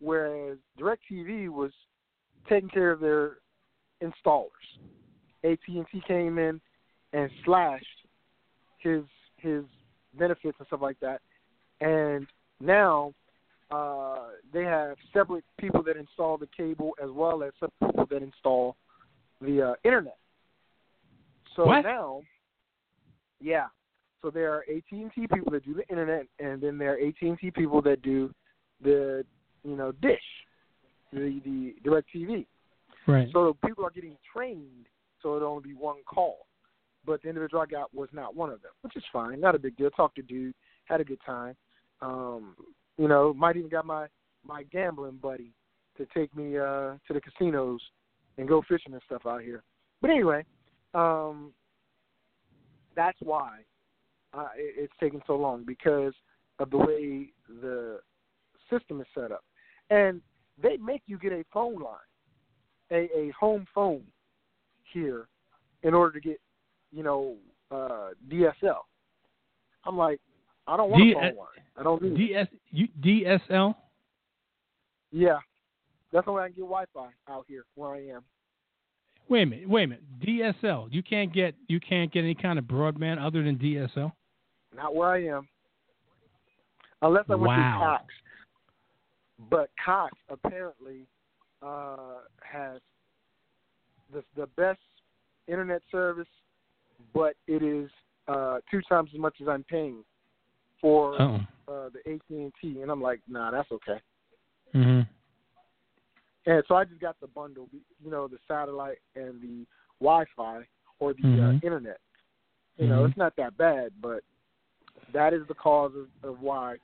[0.00, 1.72] whereas DirecTV was
[2.48, 3.38] taking care of their
[4.02, 4.48] installers.
[5.44, 6.60] AT and T came in
[7.12, 7.86] and slashed
[8.78, 9.04] his
[9.36, 9.64] his
[10.18, 11.20] benefits and stuff like that,
[11.80, 12.26] and
[12.60, 13.12] now
[13.70, 18.22] uh, they have separate people that install the cable as well as separate people that
[18.22, 18.76] install
[19.40, 20.16] the uh, internet.
[21.54, 21.82] So What?
[21.82, 22.22] now,
[23.40, 23.66] yeah,
[24.22, 26.98] so there are AT and T people that do the internet, and then there are
[26.98, 28.32] AT and T people that do
[28.82, 29.24] the
[29.64, 30.20] you know dish,
[31.12, 32.46] the the direct TV.
[33.06, 33.28] Right.
[33.32, 34.86] So people are getting trained,
[35.22, 36.46] so it'll only be one call.
[37.06, 39.58] But the individual I got was not one of them, which is fine, not a
[39.58, 39.90] big deal.
[39.90, 40.54] Talked to dude,
[40.84, 41.56] had a good time.
[42.02, 42.54] Um,
[42.98, 44.06] you know, might even got my
[44.44, 45.52] my gambling buddy
[45.96, 47.80] to take me uh to the casinos
[48.36, 49.62] and go fishing and stuff out here.
[50.00, 50.44] But anyway,
[50.94, 51.52] um,
[52.94, 53.60] that's why
[54.32, 56.14] uh, it, it's taking so long because
[56.58, 57.32] of the way
[57.62, 58.00] the
[58.70, 59.44] system is set up,
[59.90, 60.20] and
[60.60, 61.96] they make you get a phone line,
[62.90, 64.02] a a home phone
[64.92, 65.28] here,
[65.82, 66.40] in order to get
[66.92, 67.36] you know
[67.70, 68.82] uh, DSL.
[69.84, 70.20] I'm like,
[70.68, 71.34] I don't want D- a phone.
[71.76, 72.16] I don't need.
[72.16, 73.74] DS you, DSL.
[75.10, 75.38] Yeah,
[76.12, 78.22] that's the way I can get Wi-Fi out here where I am.
[79.28, 79.68] Wait a minute.
[79.68, 80.04] Wait a minute.
[80.20, 80.88] DSL.
[80.92, 84.12] You can't get you can't get any kind of broadband other than DSL.
[84.76, 85.48] Not where I am.
[87.02, 87.78] Unless I went Wow.
[87.78, 88.04] to Cox.
[89.50, 91.06] But Cox apparently
[91.62, 92.80] uh, has
[94.12, 94.80] the the best
[95.46, 96.28] internet service,
[97.14, 97.90] but it is
[98.26, 100.04] uh, two times as much as I'm paying
[100.80, 101.40] for Oh.
[101.68, 104.00] uh, the AT and T, and I'm like, nah, that's okay.
[104.72, 105.00] hmm
[106.46, 107.68] And so I just got the bundle,
[108.02, 109.66] you know, the satellite and the
[110.00, 110.66] Wi-Fi
[110.98, 111.56] or the Mhm.
[111.56, 112.00] uh, internet.
[112.78, 113.08] You know, Mhm.
[113.08, 114.22] it's not that bad, but
[115.12, 116.78] that is the cause of, of why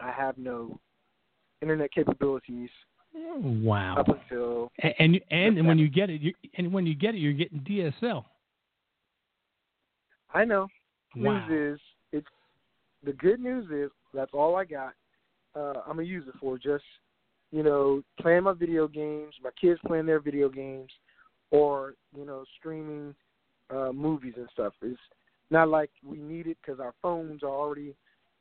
[0.00, 0.78] I have no
[1.62, 2.70] internet capabilities
[3.14, 3.96] Wow.
[3.96, 7.18] up until And and, and, when you get it, you, and when you get it,
[7.18, 8.24] you're getting DSL.
[10.34, 10.68] I know.
[11.16, 11.48] Wow.
[11.48, 11.80] News is
[13.04, 14.94] the good news is that's all I got.
[15.54, 16.84] Uh, I'm gonna use it for just
[17.50, 20.90] you know playing my video games, my kids playing their video games,
[21.50, 23.14] or you know streaming
[23.70, 24.72] uh, movies and stuff.
[24.82, 24.98] It's
[25.50, 27.94] not like we need it because our phones are already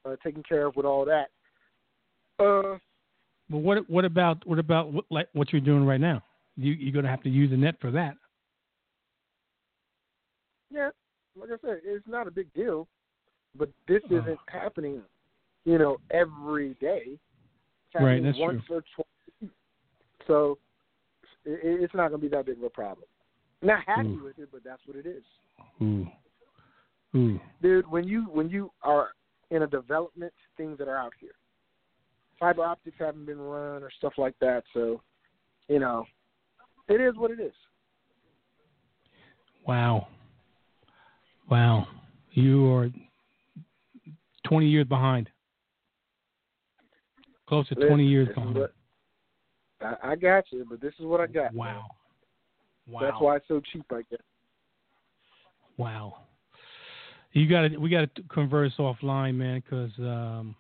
[0.06, 1.30] uh, taken care of with all that.
[2.40, 2.78] Uh,
[3.50, 6.22] But what what about what about what, like what you're doing right now?
[6.56, 8.16] You you're gonna have to use the net for that.
[10.70, 10.90] yeah,
[11.40, 12.88] like I said, it's not a big deal,
[13.58, 14.18] but this Oh.
[14.18, 15.04] isn't happening,
[15.66, 17.20] you know, every day.
[17.96, 19.52] Right, that's once or twice.
[20.28, 20.60] So
[21.46, 23.08] it, it's not going to be that big of a problem.
[23.62, 24.24] Not happy Mm.
[24.24, 25.24] with it, but that's what it is,
[25.82, 26.08] Ooh.
[27.16, 27.40] Ooh.
[27.62, 27.88] dude.
[27.88, 29.16] When you when you are
[29.50, 31.32] in a development, things that are out here,
[32.40, 34.64] fiber optics haven't been run or stuff like that.
[34.74, 35.02] So,
[35.70, 36.06] you know,
[36.88, 37.54] it is what it is.
[39.66, 40.08] Wow.
[41.50, 41.88] Wow.
[42.32, 42.90] You are
[44.48, 45.30] 20 years behind.
[47.48, 48.56] Close to 20 years behind.
[48.56, 48.74] what-
[49.80, 51.54] I, I got you, but this is what I got.
[51.54, 51.86] Wow.
[52.88, 53.02] Wow.
[53.02, 54.20] That's why it's so cheap, I guess.
[55.78, 56.24] Wow.
[57.34, 60.56] You got to we got to converse offline, man, because um,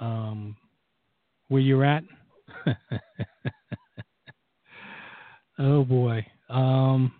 [0.00, 0.56] um,
[1.48, 2.04] where you're at.
[5.58, 7.12] oh boy, um,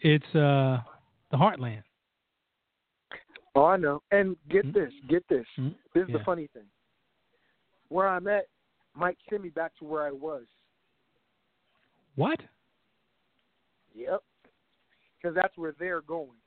[0.00, 0.78] it's uh
[1.30, 1.82] the Heartland.
[3.56, 4.02] Oh, I know.
[4.10, 4.74] And get Mhm.
[4.74, 5.48] this, get this.
[5.56, 5.74] Mhm.
[5.94, 6.18] This is Yeah.
[6.18, 6.70] the funny thing.
[7.88, 8.48] Where I'm at
[8.94, 10.46] might send me back to where I was.
[12.16, 12.40] What?
[13.94, 14.22] Yep.
[15.16, 16.40] Because that's where they're going.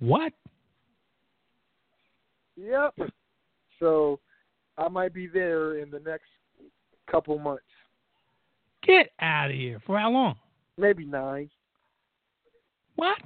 [0.00, 0.34] What?
[2.56, 2.94] Yep.
[3.78, 4.20] So
[4.76, 6.30] I might be there in the next
[7.06, 7.64] couple months,
[8.82, 9.78] Get out of here.
[9.80, 10.38] For how long?
[10.76, 11.50] maybe nine.
[12.96, 13.22] What?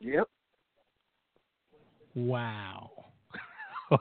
[0.00, 0.28] Yep.
[2.14, 2.90] Wow.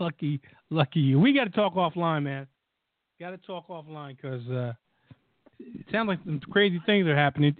[0.00, 1.18] lucky, lucky you.
[1.18, 2.46] We got to talk offline, man.
[3.18, 4.72] Got to talk offline because uh,
[5.58, 7.56] it sounds like some crazy things are happening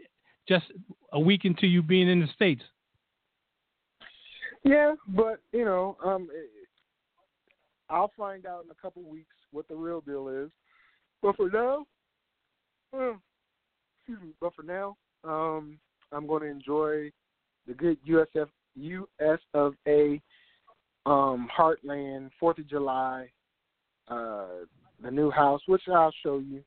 [0.49, 0.67] just
[1.12, 2.62] a week into you being in the states.
[4.65, 6.29] Yeah, but you know, um,
[7.89, 10.51] I'll find out in a couple weeks what the real deal is.
[11.23, 11.87] But for now,
[12.93, 13.15] uh,
[14.01, 14.33] excuse me.
[14.41, 15.79] But for now, um,
[16.12, 17.11] I'm going to enjoy
[17.67, 20.21] the good USF US of A
[21.05, 23.29] um, Heartland Fourth of July,
[24.09, 24.47] uh,
[25.03, 26.62] the new house, which I'll show you,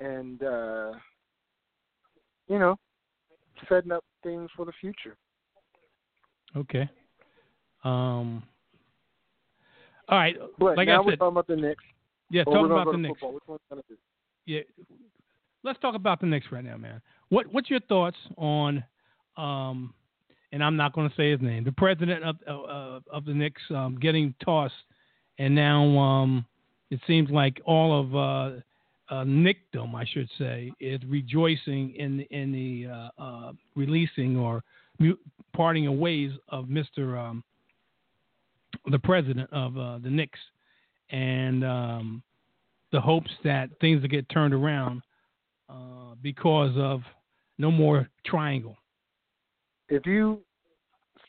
[0.00, 0.92] and uh,
[2.48, 2.76] you know,
[3.68, 5.16] setting up things for the future.
[6.56, 6.88] Okay.
[7.84, 8.42] Um.
[10.08, 10.36] All right.
[10.58, 11.84] But like now I we're said, talking about the Knicks.
[12.30, 12.42] yeah.
[12.42, 13.22] or Talk we're gonna about the Knicks.
[13.22, 13.96] Which one's gonna do?
[14.46, 14.60] Yeah.
[15.66, 17.02] Let's talk about the Knicks right now, man.
[17.28, 18.84] What What's your thoughts on,
[19.36, 19.92] um,
[20.52, 23.60] and I'm not going to say his name, the president of uh, of the Knicks
[23.70, 24.74] um, getting tossed,
[25.40, 26.46] and now um,
[26.92, 32.52] it seems like all of uh, uh, Nickdom, I should say, is rejoicing in in
[32.52, 34.62] the uh, uh, releasing or
[35.52, 37.42] parting of ways of Mister um,
[38.92, 40.38] the president of uh, the Knicks,
[41.10, 42.22] and um,
[42.92, 45.02] the hopes that things will get turned around
[45.68, 47.02] uh, because of
[47.58, 48.76] no more triangle.
[49.88, 50.40] If you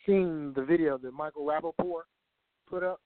[0.05, 2.03] seen the video that Michael Rapaport
[2.69, 2.99] put up,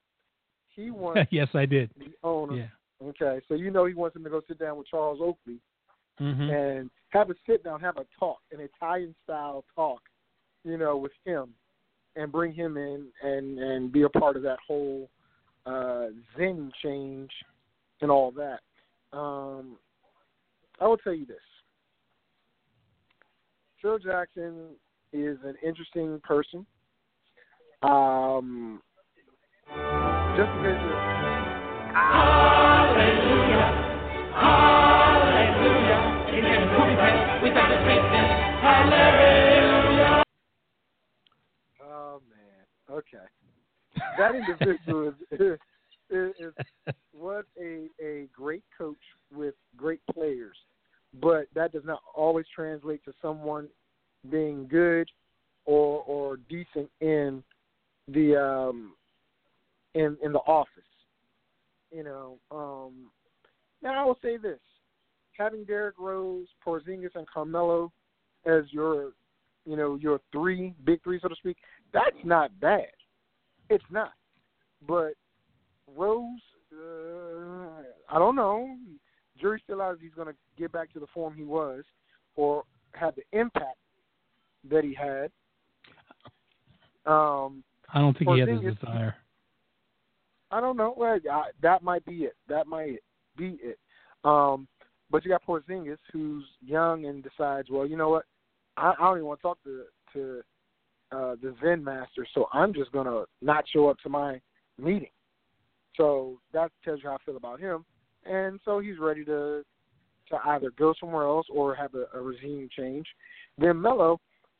[0.69, 1.91] he wants yes, I did.
[1.97, 2.55] the owner.
[2.55, 2.67] Yeah.
[3.07, 5.59] Okay, so you know he wants him to go sit down with Charles Oakley
[6.19, 10.01] hmm and have a sit down, have a talk, an Italian style talk,
[10.63, 11.49] you know, with him,
[12.15, 15.09] and bring him in and and be a part of that whole
[15.65, 17.31] uh, Zen change
[18.01, 18.59] and all that.
[19.17, 19.77] Um,
[20.81, 21.37] I will tell you this:
[23.81, 24.75] Phil Jackson
[25.13, 26.65] is an interesting person.
[27.83, 28.81] Um,
[30.35, 31.11] just because of
[36.71, 37.07] moving
[37.43, 38.27] without a fitness.
[41.83, 42.65] Oh man.
[42.89, 43.27] Okay.
[44.17, 45.15] That individual is,
[46.09, 46.53] is, is
[47.13, 48.97] was a a great coach
[49.33, 50.57] with great players,
[51.21, 53.67] but does not always translate to someone
[54.29, 55.09] being good
[55.65, 57.43] or or decent in
[58.07, 58.93] the um
[59.93, 60.83] in in the office.
[61.91, 63.11] You know, um
[63.81, 64.59] now I will say this.
[65.37, 67.91] Having Derrick Rose, Porzingis and Carmelo
[68.45, 69.11] as your
[69.65, 71.57] you know, your three, big three so to speak,
[71.93, 72.87] that's not bad.
[73.69, 74.13] It's not.
[74.87, 75.13] But
[75.95, 76.39] Rose,
[76.73, 78.75] uh, I don't know.
[79.41, 81.83] Jury's still out if he's going to get back to the form he was
[82.35, 83.77] or have the impact
[84.69, 85.31] that he had.
[87.05, 89.15] Um, I don't think he had the desire.
[90.51, 90.93] I don't know.
[90.95, 92.35] Well, I, that might be it.
[92.47, 92.99] That might
[93.37, 93.79] be it.
[94.23, 94.67] Um,
[95.09, 98.25] but you got Porzingis, who's young and decides, well, you know what?
[98.77, 100.41] I, I don't even want to talk to to
[101.11, 104.39] uh, the Zen master, so I'm just gonna not show up to my
[104.77, 105.09] meeting.
[105.95, 107.85] So that tells you how I feel about him.
[108.25, 109.63] And so he's ready to
[110.29, 113.05] to either go somewhere else or have a, a regime change.
[113.57, 114.19] Then Melo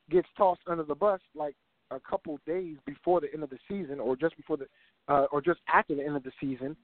[0.09, 1.55] gets tossed under the bus like
[1.91, 4.66] a couple days before the end of the season, or just before the,
[5.07, 6.76] uh, or just after the end of the season,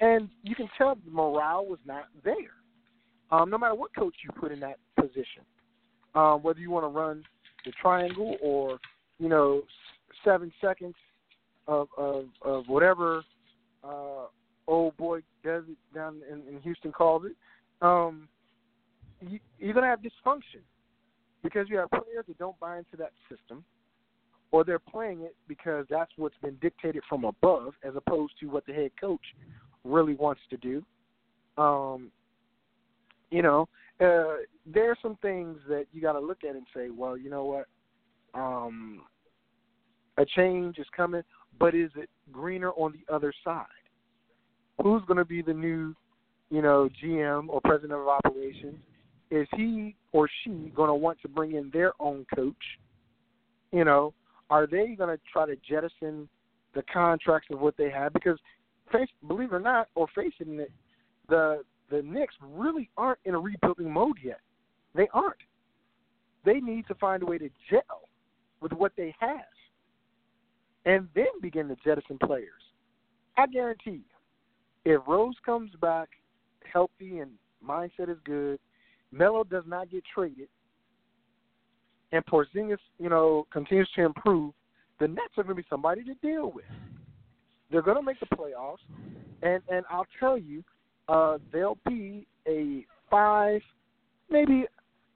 [0.00, 2.34] and you can tell the morale was not there.
[3.30, 5.42] Um, no matter what coach you put in that position,
[6.14, 7.22] um, whether you want to run
[7.64, 8.78] the triangle or
[9.18, 9.62] you know
[10.24, 10.94] seven seconds
[11.66, 13.24] of of, of whatever
[13.82, 14.26] uh,
[14.66, 17.36] old boy does it down in, in Houston calls it,
[17.84, 18.28] um,
[19.20, 20.60] you, you're gonna have dysfunction
[21.42, 23.64] because you have players that don't buy into that system,
[24.50, 28.64] or they're playing it because that's what's been dictated from above, as opposed to what
[28.66, 29.20] the head coach
[29.84, 30.84] really wants to do.
[31.58, 32.10] Um,
[33.30, 33.68] you know,
[34.00, 37.30] uh, there are some things that you got to look at and say, well, you
[37.30, 37.66] know what,
[38.34, 39.02] um,
[40.18, 41.22] a change is coming,
[41.58, 43.66] but is it greener on the other side?
[44.82, 45.94] Who's going to be the new,
[46.50, 48.78] you know, GM or president of operations?
[49.30, 52.54] Is he or she going to want to bring in their own coach?
[53.72, 54.14] You know,
[54.50, 56.28] are they going to try to jettison
[56.74, 58.12] the contracts of what they have?
[58.12, 58.38] Because,
[58.92, 60.70] face, believe it or not, or face it,
[61.28, 64.40] the the Knicks really aren't in a rebuilding mode yet.
[64.94, 65.36] They aren't.
[66.44, 68.08] They need to find a way to gel
[68.60, 69.40] with what they have
[70.86, 72.62] and then begin to jettison players.
[73.36, 74.13] I guarantee you,
[74.84, 76.08] if Rose comes back
[76.70, 77.30] healthy and
[77.66, 78.58] mindset is good,
[79.12, 80.48] Melo does not get traded,
[82.12, 84.52] and Porzingis, you know, continues to improve,
[85.00, 86.64] the Nets are going to be somebody to deal with.
[87.70, 88.78] They're going to make the playoffs,
[89.42, 90.62] and and I'll tell you,
[91.08, 93.60] uh, they'll be a five,
[94.30, 94.64] maybe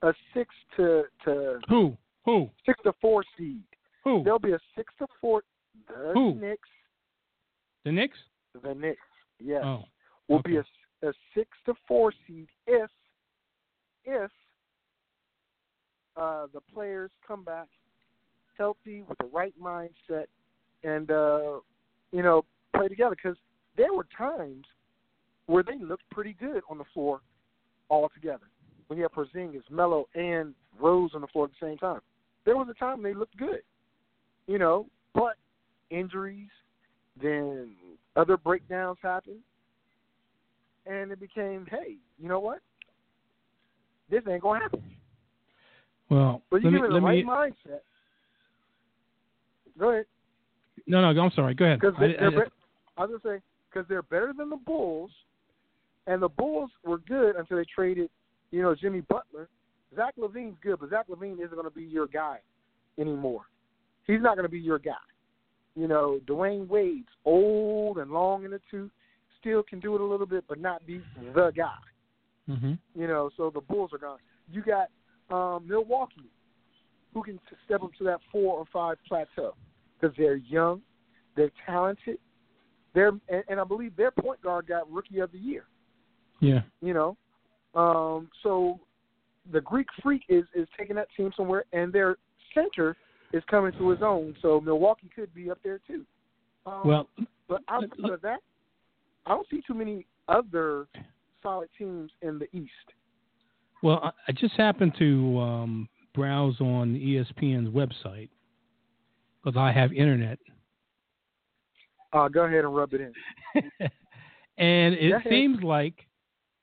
[0.01, 1.95] a six to to who
[2.25, 3.63] who six to four seed.
[4.03, 4.23] Who?
[4.23, 5.43] They'll be a six to four.
[5.87, 6.35] The Who?
[6.35, 6.69] Knicks.
[7.85, 8.17] The Knicks?
[8.61, 8.99] The Knicks.
[9.43, 9.63] Yes.
[9.63, 9.83] Oh,
[10.27, 10.51] will okay.
[10.51, 12.89] be a, a six to four seed if
[14.05, 14.31] if
[16.15, 17.67] uh, the players come back
[18.57, 20.25] healthy with the right mindset
[20.83, 21.59] and uh,
[22.11, 23.15] you know play together.
[23.15, 23.37] Because
[23.77, 24.65] there were times
[25.47, 27.21] where they looked pretty good on the floor
[27.89, 28.45] all together.
[28.87, 32.01] When you have Porzingis, Melo, and Rose on the floor at the same time,
[32.45, 33.61] there was a time they looked good.
[34.47, 35.35] You know, but
[35.91, 36.49] injuries,
[37.21, 37.69] then
[38.15, 39.39] other breakdowns happened,
[40.85, 42.59] and it became, hey, you know what?
[44.09, 44.83] This ain't gonna happen.
[46.09, 47.81] Well, But you give it the right me, mindset.
[49.77, 50.05] Go ahead.
[50.87, 51.53] no, no, I'm sorry.
[51.53, 51.79] Go ahead.
[51.79, 52.47] Because I- I-
[52.97, 55.11] I was gonna say because they're better than the Bulls,
[56.07, 58.09] and the Bulls were good until they traded,
[58.51, 59.47] you know, Jimmy Butler.
[59.95, 62.39] Zach LaVine's good, but Zach LaVine isn't going to be your guy
[62.97, 63.45] anymore.
[64.05, 64.93] He's not going to be your guy.
[65.79, 68.91] You know, Dwyane Wade's old and long in the tooth,
[69.39, 71.01] still can do it a little bit, but not be
[71.33, 71.77] the guy.
[72.49, 72.77] Mhm.
[72.95, 74.19] You know, so the Bulls are gone.
[74.51, 74.89] You got
[75.33, 76.29] um, Milwaukee,
[77.13, 79.55] who can step up to that four or five plateau
[79.93, 80.81] because they're young,
[81.35, 82.19] they're talented,
[82.93, 85.63] they're and, and I believe their point guard got Rookie of the Year.
[86.41, 86.63] Yeah.
[86.81, 87.17] You know,
[87.73, 88.81] um, so
[89.49, 92.17] the Greek Freak is is taking that team somewhere, and their
[92.53, 92.97] center
[93.33, 94.35] is coming to his own.
[94.41, 96.05] So Milwaukee could be up there too.
[96.65, 97.09] Um, Well,
[97.47, 98.39] but outside of that,
[99.25, 100.87] I don't see too many other
[101.41, 102.71] solid teams in the East.
[103.81, 108.29] well, I- just happened to um, browse on ESPN's website
[109.43, 110.37] because I have internet,
[112.11, 113.13] Uh, go ahead and rub it in.
[114.57, 115.31] and it Go ahead.
[115.31, 116.05] seems like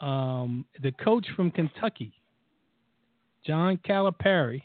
[0.00, 2.12] um, the coach from Kentucky,
[3.46, 4.62] John Calipari,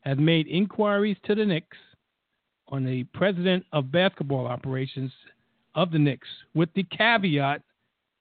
[0.00, 1.76] has made inquiries to the Knicks
[2.68, 5.12] on the president of basketball operations
[5.74, 7.62] of the Knicks, with the caveat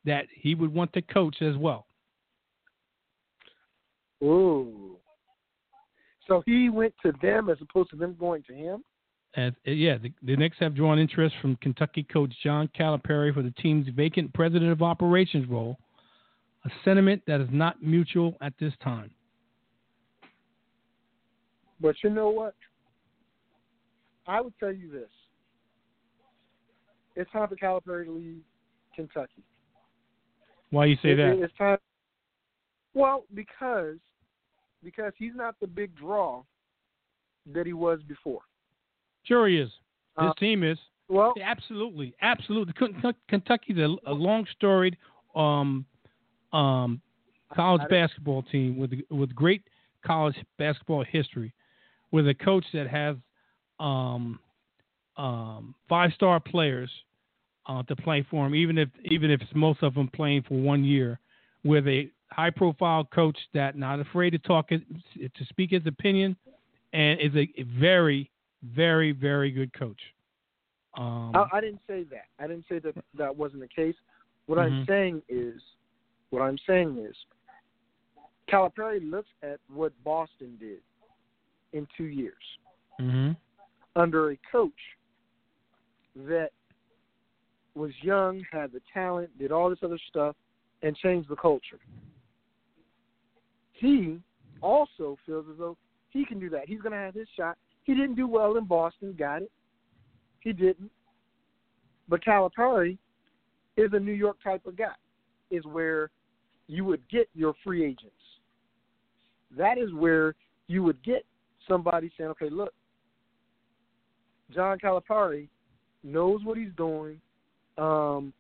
[0.05, 1.86] that he would want to coach as well.
[4.23, 4.97] Ooh.
[6.27, 8.84] So he went to them as opposed to them going to him.
[9.36, 13.51] As, yeah, the, the Knicks have drawn interest from Kentucky coach John Calipari for the
[13.51, 15.77] team's vacant president of operations role,
[16.65, 19.11] a sentiment that is not mutual at this time.
[21.82, 22.55] But you know what?
[24.27, 25.09] I would tell you this.
[27.15, 28.41] It's time for Calipari to leave
[28.95, 29.43] Kentucky.
[30.69, 31.39] Why you say It- that?
[31.39, 31.77] It's time.
[32.93, 33.97] Well, because
[34.82, 36.41] because he's not the big draw
[37.47, 38.41] that he was before.
[39.23, 39.69] Sure, he is.
[40.17, 40.80] His Uh, team is.
[41.09, 42.73] Well, Absolutely, absolutely.
[43.27, 44.95] Kentucky's a, a long storied
[45.36, 45.86] um,
[46.53, 47.01] um,
[47.53, 49.63] college basketball team with with great
[50.03, 51.53] college basketball history,
[52.12, 53.16] with a coach that has
[53.80, 54.39] um,
[55.18, 56.89] um, five star players
[57.68, 60.55] uh, to play for him, even if even if it's most of them playing for
[60.55, 61.20] one year,
[61.64, 66.36] with a high profile coach that not afraid to talk to speak his opinion,
[66.93, 67.47] and is a,
[67.80, 68.30] very
[68.64, 70.01] very very good coach.
[70.97, 72.26] Um, I, I didn't say that.
[72.39, 73.95] I didn't say that that wasn't the case.
[74.47, 74.88] What I'm Mhm.
[74.88, 75.62] saying is,
[76.32, 77.16] what I'm saying is,
[78.51, 80.80] Calipari looks at what Boston did
[81.74, 82.34] in two years
[82.99, 83.36] mhm.
[83.95, 84.72] under a coach
[86.15, 86.49] that
[87.76, 90.36] was young, had the talent, did all this other stuff,
[90.82, 91.80] and changed the culture.
[93.74, 94.20] He
[94.61, 95.78] also feels as though
[96.09, 96.67] he can do that.
[96.67, 97.57] He's going to have his shot.
[97.84, 99.51] He didn't do well in Boston, got it.
[100.41, 100.91] He didn't.
[102.07, 102.97] But Calipari
[103.78, 104.95] is a New York type of guy,
[105.51, 106.09] is where
[106.67, 108.13] you would get your free agents.
[109.57, 110.36] that is where
[110.67, 111.26] you would get
[111.68, 112.74] somebody saying, okay, look,
[114.53, 115.47] John Calipari
[116.03, 117.20] knows what he's doing.
[117.78, 118.34] Um,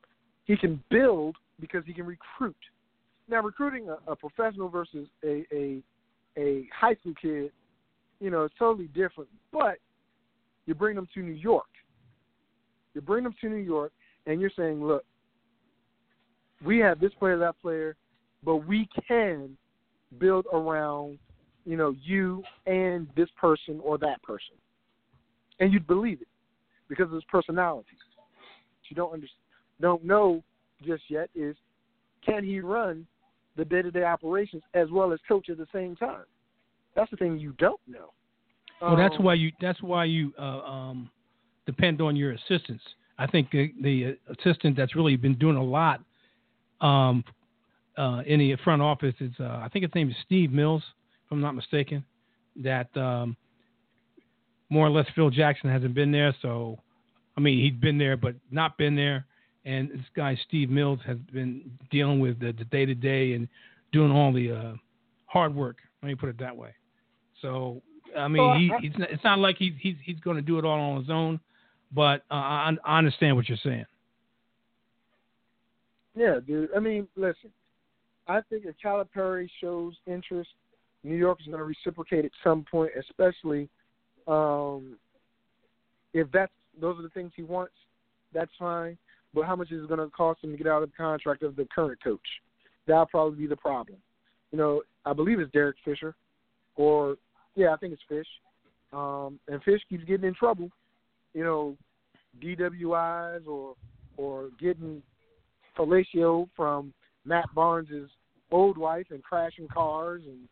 [0.45, 2.55] he can build because he can recruit.
[3.27, 5.83] Now, recruiting a, a professional versus a, a
[6.37, 7.51] a high school kid,
[8.19, 9.29] you know, it's totally different.
[9.51, 9.77] But
[10.65, 11.65] you bring them to New York.
[12.93, 13.91] You bring them to New York,
[14.25, 15.03] and you're saying, look,
[16.63, 17.95] we have this player, that player,
[18.43, 19.57] but we can
[20.17, 21.17] build around,
[21.69, 24.55] you know, you and this person or that person,
[25.59, 26.27] and you'd believe it
[26.87, 27.95] because of his personality.
[28.15, 29.39] What you don't understand,
[29.79, 30.43] don't know
[30.83, 31.55] just yet is
[32.25, 33.05] can he run
[33.55, 36.23] the day-to-day operations as well as coach at the same time?
[36.95, 38.13] That's the thing you don't know.
[38.81, 41.11] Well, that's Um, why you that's why you uh, um,
[41.67, 42.83] depend on your assistants.
[43.19, 46.01] I think the, the assistant that's really been doing a lot
[46.81, 47.23] um,
[47.97, 50.81] uh, in the front office is uh, I think his name is Steve Mills,
[51.29, 52.03] if I'm not mistaken.
[52.55, 53.37] That um,
[54.69, 56.79] more or less Phil Jackson hasn't been there, so
[57.37, 59.25] I mean he's been there but not been there.
[59.65, 63.47] And this guy Steve Mills has been dealing with the day to day and
[63.91, 64.73] doing all the uh,
[65.25, 65.77] hard work.
[66.01, 66.73] Let me put it that way.
[67.41, 67.81] So
[68.17, 70.57] I mean, Well, he, he's not, it's not like he's he's he's going to do
[70.57, 71.39] it all on his own,
[71.93, 73.85] but uh, I, I understand what you're saying.
[76.15, 76.69] Yeah, dude.
[76.75, 77.51] I mean, listen.
[78.27, 80.49] I think if Calipari shows interest,
[81.03, 83.69] New York is going to reciprocate at some point, especially
[84.27, 84.97] um,
[86.13, 87.73] if that's those are the things he wants.
[88.33, 88.97] That's fine.
[89.33, 91.43] But how much is it going to cost him to get out of the contract
[91.43, 92.19] of the current coach?
[92.87, 93.97] That'll probably be the problem.
[94.51, 96.15] You know, I believe it's Derek Fisher,
[96.75, 97.15] or
[97.55, 98.27] yeah, I think it's Fish.
[98.91, 100.69] Um, and Fish keeps getting in trouble.
[101.33, 101.77] You know,
[102.43, 103.75] DWIs or
[104.17, 105.01] or getting
[105.77, 106.93] fellatio from
[107.25, 108.09] Matt Barnes's
[108.51, 110.47] old wife and crashing cars and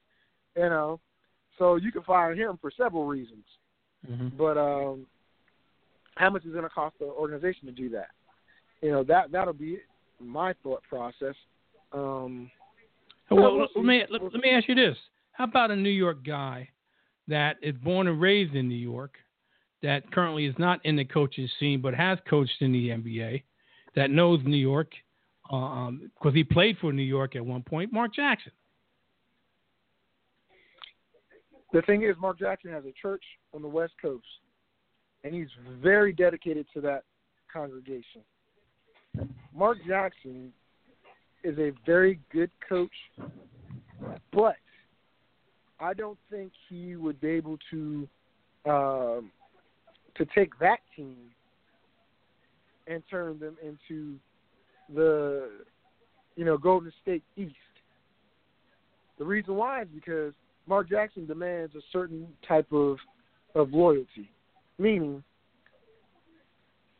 [0.58, 1.00] you know.
[1.58, 3.46] So you can fire him for several reasons.
[4.10, 4.38] Mm-hmm.
[4.38, 5.06] But um
[6.16, 8.10] how much is it gonna cost the organization to do that?
[8.82, 9.80] You know, that that'll be
[10.20, 11.36] my thought process.
[11.94, 12.50] Um
[13.30, 14.98] Well, we'll let, me let, let me ask you this:
[15.32, 16.70] How about a New York guy
[17.28, 19.16] that is born and raised in New York,
[19.84, 23.44] that currently is not in the coaching scene but has coached in the NBA,
[23.96, 24.92] that knows New York
[25.44, 27.94] because um, he played for New York at one point?
[27.94, 28.52] Mark Jackson.
[31.74, 34.26] The thing is Mark Jackson has a church on the West Coast
[35.24, 35.48] and he's
[35.82, 37.04] very dedicated to that
[37.52, 38.22] congregation.
[39.54, 40.54] Mark Jackson
[41.44, 42.92] is a very good coach,
[44.32, 44.56] but
[45.80, 48.08] I don't think he would be able to
[48.66, 49.32] um,
[50.16, 51.16] to take that team
[52.88, 54.16] and turn them into
[54.94, 55.50] the
[56.36, 57.56] you know Golden State East.
[59.18, 60.34] The reason why is because
[60.68, 62.98] Mark Jackson demands a certain type of
[63.56, 64.30] of loyalty,
[64.78, 65.24] meaning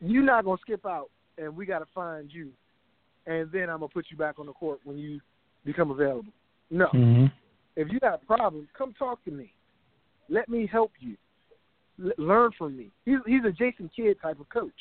[0.00, 2.50] you're not gonna skip out, and we got to find you,
[3.26, 5.20] and then I'm gonna put you back on the court when you
[5.64, 6.32] become available.
[6.70, 7.26] No, Mm-hmm.
[7.76, 9.52] if you got a problem, come talk to me.
[10.28, 11.16] Let me help you.
[12.04, 12.90] L- learn from me.
[13.04, 14.72] He's he's a Jason Kidd type of coach.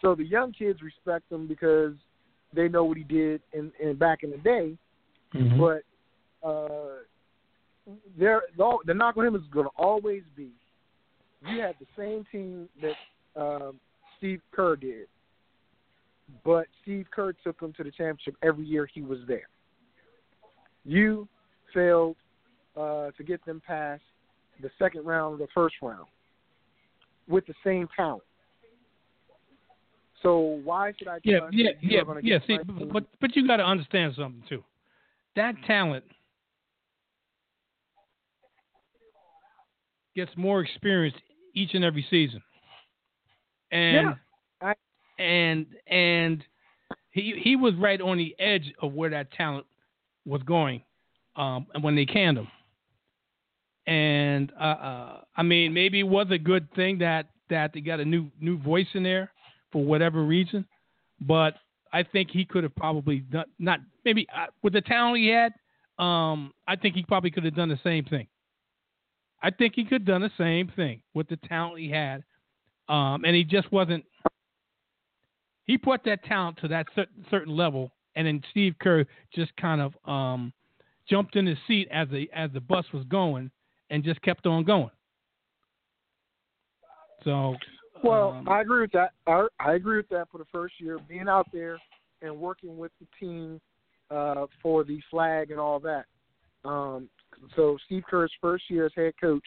[0.00, 1.94] So the young kids respect him because
[2.52, 4.76] they know what he did in, in back in the day.
[5.34, 5.60] Mm-hmm.
[5.60, 7.03] But uh,
[8.18, 10.50] they're the knock on him is going to always be
[11.46, 13.78] you had the same team that um,
[14.16, 15.06] Steve Kerr did,
[16.44, 19.48] but Steve Kerr took them to the championship every year he was there.
[20.84, 21.28] You
[21.72, 22.16] failed
[22.76, 24.02] uh, to get them past
[24.62, 26.06] the second round or the first round
[27.28, 28.22] with the same talent.
[30.22, 31.18] So why should I?
[31.22, 32.38] Yeah, yeah, you yeah, yeah.
[32.46, 34.64] See, but but, but you got to understand something too.
[35.36, 36.04] That talent
[40.14, 41.16] gets more experience
[41.54, 42.42] each and every season,
[43.70, 44.14] and
[44.60, 44.72] Yeah,
[45.18, 46.44] and and
[47.10, 49.66] he he was right on the edge of where that talent
[50.24, 50.82] was going,
[51.36, 52.48] um, and when they canned him.
[53.86, 58.00] And uh, uh, I mean, maybe it was a good thing that that they got
[58.00, 59.30] a new new voice in there
[59.70, 60.66] for whatever reason,
[61.20, 61.54] but
[61.92, 65.52] I think he could have probably done not maybe uh, with the talent he had.
[66.02, 68.26] Um, I think he probably could have done the same thing.
[69.44, 72.24] I think he could have done the same thing with the talent he had,
[72.88, 74.02] um, and he just wasn't.
[75.66, 79.82] He put that talent to that cer- certain level, and then Steve Kerr just kind
[79.82, 80.50] of um,
[81.10, 83.50] jumped in his seat as the as the bus was going,
[83.90, 84.90] and just kept on going.
[87.22, 87.54] So,
[88.02, 89.10] Well, um, I agree with that.
[89.26, 91.78] I, I agree with that for the first year, being out there
[92.22, 93.60] and working with the team
[94.10, 96.06] uh, for the flag and all that.
[96.64, 97.10] Um,
[97.56, 99.44] So Steve Kerr's first year as head coach,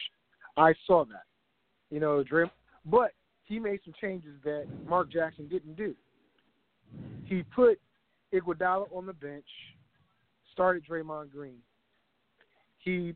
[0.56, 1.24] I saw that.
[1.90, 2.50] You know, Dre,
[2.84, 3.12] but
[3.44, 5.94] he made some changes that Mark Jackson didn't do.
[7.24, 7.80] He put
[8.34, 9.46] Iguodala on the bench,
[10.52, 11.58] started Draymond Green.
[12.78, 13.14] He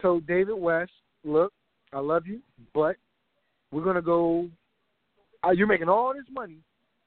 [0.00, 0.92] told David West,
[1.24, 1.52] "Look,
[1.92, 2.40] I love you,
[2.72, 2.96] but
[3.72, 4.48] we're gonna go.
[5.44, 6.58] Uh, you're making all this money,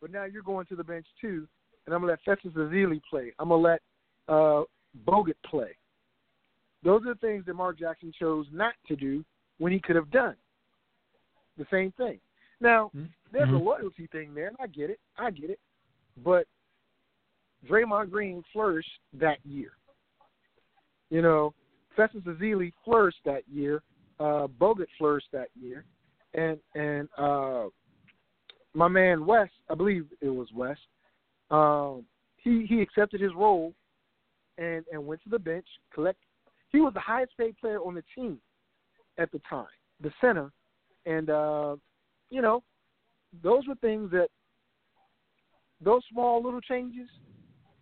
[0.02, 1.48] but now you're going to the bench too,
[1.86, 3.34] and I'm gonna let Festus Ezeli play.
[3.40, 3.82] I'm gonna let
[4.28, 4.64] uh,
[5.06, 5.76] Bogut play.
[6.86, 9.26] Those are the things that Mark Jackson chose not to do
[9.58, 10.36] when he could have done
[11.58, 12.20] the same thing.
[12.62, 13.06] Now, Mm-hmm.
[13.34, 15.00] there's a loyalty thing there, and I get it.
[15.18, 15.60] I get it.
[16.24, 16.46] But
[17.70, 18.88] Draymond Green flourished
[19.20, 19.72] that year.
[21.10, 21.54] You know,
[21.96, 23.82] Festus Ezeli flourished that year.
[24.20, 25.84] Uh, Bogut flourished that year,
[26.34, 27.66] and and uh,
[28.74, 30.80] my man West, I believe it was West.
[31.52, 32.06] Um,
[32.38, 33.74] he he accepted his role
[34.58, 35.68] and and went to the bench.
[35.94, 36.20] Collect.
[36.72, 38.40] He was the highest paid player on the team
[39.18, 39.68] at the time,
[40.02, 40.52] the center,
[41.06, 41.76] and uh,
[42.30, 42.64] you know,
[43.44, 44.28] those were things that
[45.82, 47.10] those small little changes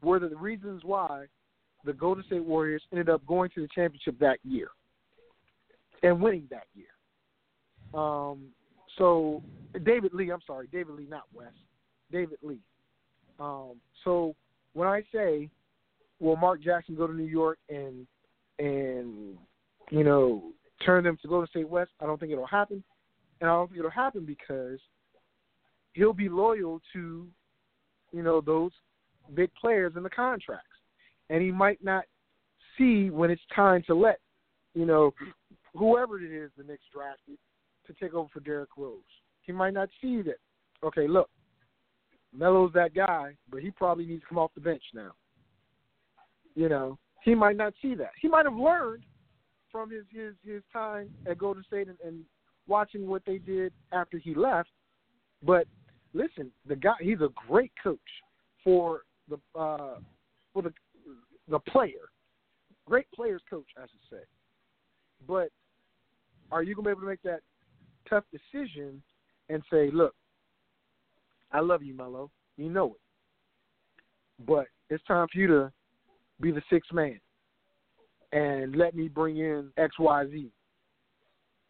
[0.01, 1.25] were the reasons why
[1.86, 4.67] the Golden State Warriors ended up going to the championship that year
[6.01, 7.99] and winning that year.
[7.99, 8.47] Um,
[8.97, 9.43] so
[9.84, 11.55] David Lee, I'm sorry, David Lee, not West,
[12.11, 12.59] David Lee.
[13.39, 13.73] Um,
[14.03, 14.36] so
[14.73, 15.49] when I say,
[16.19, 18.07] will Mark Jackson go to New York and
[18.59, 19.37] and
[19.89, 20.43] you know
[20.85, 21.91] turn them to Golden State West?
[22.01, 22.83] I don't think it'll happen,
[23.41, 24.79] and I don't think it'll happen because
[25.93, 27.27] he'll be loyal to
[28.11, 28.71] you know those
[29.33, 30.67] big players in the contracts,
[31.29, 32.05] and he might not
[32.77, 34.19] see when it's time to let
[34.73, 35.13] you know
[35.75, 37.37] whoever it is the Knicks drafted
[37.87, 39.01] to take over for Derrick Rose.
[39.41, 40.37] He might not see that.
[40.83, 41.29] Okay, look,
[42.35, 45.11] Melo's that guy, but he probably needs to come off the bench now.
[46.55, 48.11] You know, he might not see that.
[48.21, 49.03] He might have learned
[49.71, 52.21] from his his his time at Golden State and, and
[52.67, 54.69] watching what they did after he left.
[55.41, 55.67] But
[56.13, 57.99] listen, the guy he's a great coach
[58.63, 59.95] for the uh
[60.53, 60.74] for the
[61.49, 62.09] the player.
[62.86, 64.24] Great players coach, I should say.
[65.28, 65.49] But
[66.51, 67.41] are you gonna be able to make that
[68.09, 69.01] tough decision
[69.49, 70.13] and say, Look,
[71.51, 72.30] I love you, Melo.
[72.57, 74.45] You know it.
[74.45, 75.71] But it's time for you to
[76.41, 77.19] be the sixth man
[78.34, 80.49] and let me bring in XYZ.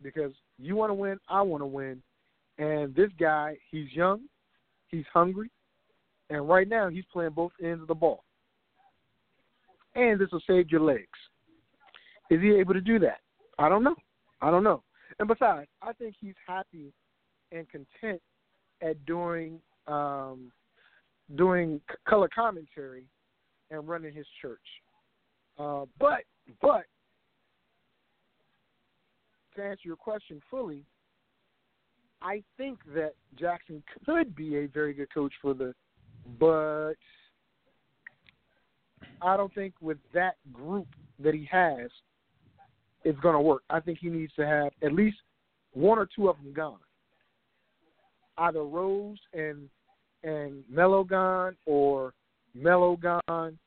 [0.02, 2.02] Because you want to win, I want to win.
[2.58, 4.22] And this guy, he's young,
[4.88, 5.52] he's hungry,
[6.30, 8.24] and right now he's playing both ends of the ball.
[9.96, 11.08] And this will save your legs.
[12.30, 13.20] Is he able to do that?
[13.60, 13.96] I don't know.
[14.42, 14.84] I don't know.
[15.20, 16.92] And besides, I think he's happy
[17.52, 18.22] and content
[18.82, 20.52] at doing um,
[21.36, 23.06] doing color commentary
[23.74, 24.60] and running his church.
[25.60, 26.22] Uh, but
[26.62, 26.84] but
[29.56, 30.84] to answer your question fully,
[32.22, 35.74] I think that Jackson could be a very good coach for the,
[36.40, 36.94] but
[39.22, 40.88] I don't think with that group
[41.20, 41.90] that he has,
[43.04, 43.64] it's going to work.
[43.70, 45.18] I think he needs to have at least
[45.74, 46.80] one or two of them gone,
[48.38, 49.70] either Rose and
[50.24, 52.14] and Melo gone, or
[52.56, 53.60] Melo gone,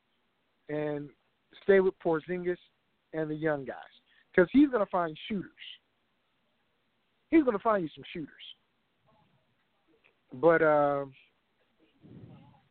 [0.69, 1.09] and
[1.63, 2.57] stay with Porzingis
[3.13, 3.75] and the young guys
[4.31, 5.51] because he's going to find shooters.
[7.29, 8.29] He's going to find you some shooters,
[10.33, 11.05] but uh,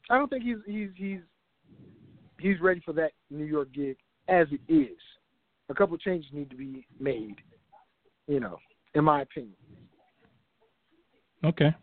[0.08, 1.20] I don't think he's he's he's
[2.40, 3.96] he's ready for that New York gig
[4.28, 4.98] as it is.
[5.68, 7.36] A couple changes need to be made,
[8.28, 8.58] you know,
[8.94, 9.56] in my opinion.
[11.44, 11.74] Okay.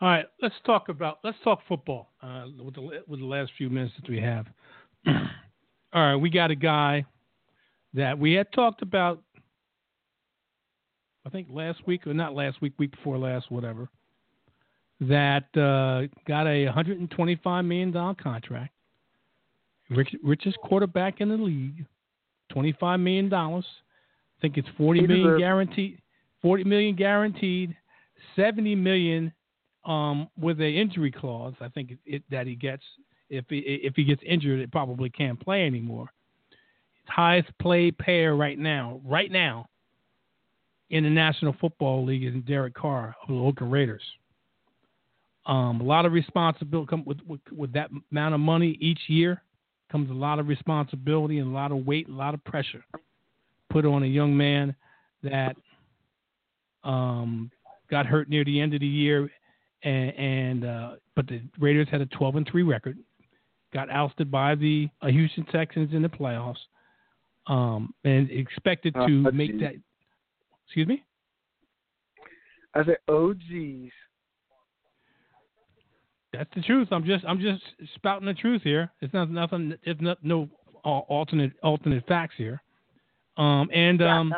[0.00, 3.70] All right, let's talk about let's talk football uh, with the with the last few
[3.70, 4.46] minutes that we have.
[5.06, 5.14] All
[5.94, 7.04] right, we got a guy
[7.94, 9.22] that we had talked about.
[11.26, 13.88] I think last week or not last week, week before last, whatever.
[15.00, 18.72] That uh, got a 125 million dollar contract.
[19.90, 21.84] Rich, richest quarterback in the league,
[22.50, 23.66] 25 million dollars.
[24.38, 25.98] I think it's 40 He million guaranteed.
[26.40, 27.76] 40 million guaranteed.
[28.36, 29.32] 70 million
[29.84, 31.54] um, with a injury clause.
[31.60, 32.82] I think it, it, that he gets
[33.32, 36.12] if he if he gets injured, it probably can't play anymore.
[36.50, 39.68] His highest played player right now, right now,
[40.90, 44.02] in the National Football League is Derek Carr of the Oakland Raiders.
[45.46, 49.42] Um, a lot of responsibility come with, with with that amount of money each year
[49.90, 52.84] comes a lot of responsibility and a lot of weight, a lot of pressure
[53.70, 54.74] put on a young man
[55.22, 55.56] that
[56.84, 57.50] um,
[57.90, 59.30] got hurt near the end of the year,
[59.82, 62.98] and, and uh, but the Raiders had a 12 and three record,
[63.72, 66.58] got ousted by the uh, Houston Texans in the playoffs.
[67.46, 69.74] um, and expected Uh, to let's make that.
[70.66, 71.02] Excuse me.
[72.74, 73.90] I said, oh geez.
[76.32, 76.88] That's the truth.
[76.92, 77.62] I'm just I'm just
[77.94, 78.90] spouting the truth here.
[79.00, 79.74] It's not nothing.
[79.82, 80.48] It's not no
[80.84, 82.62] uh, alternate alternate facts here.
[83.36, 84.34] Um, and um,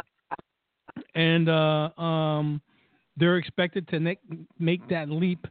[1.14, 2.60] and uh, um,
[3.16, 4.18] they're expected to make
[4.58, 5.46] make that leap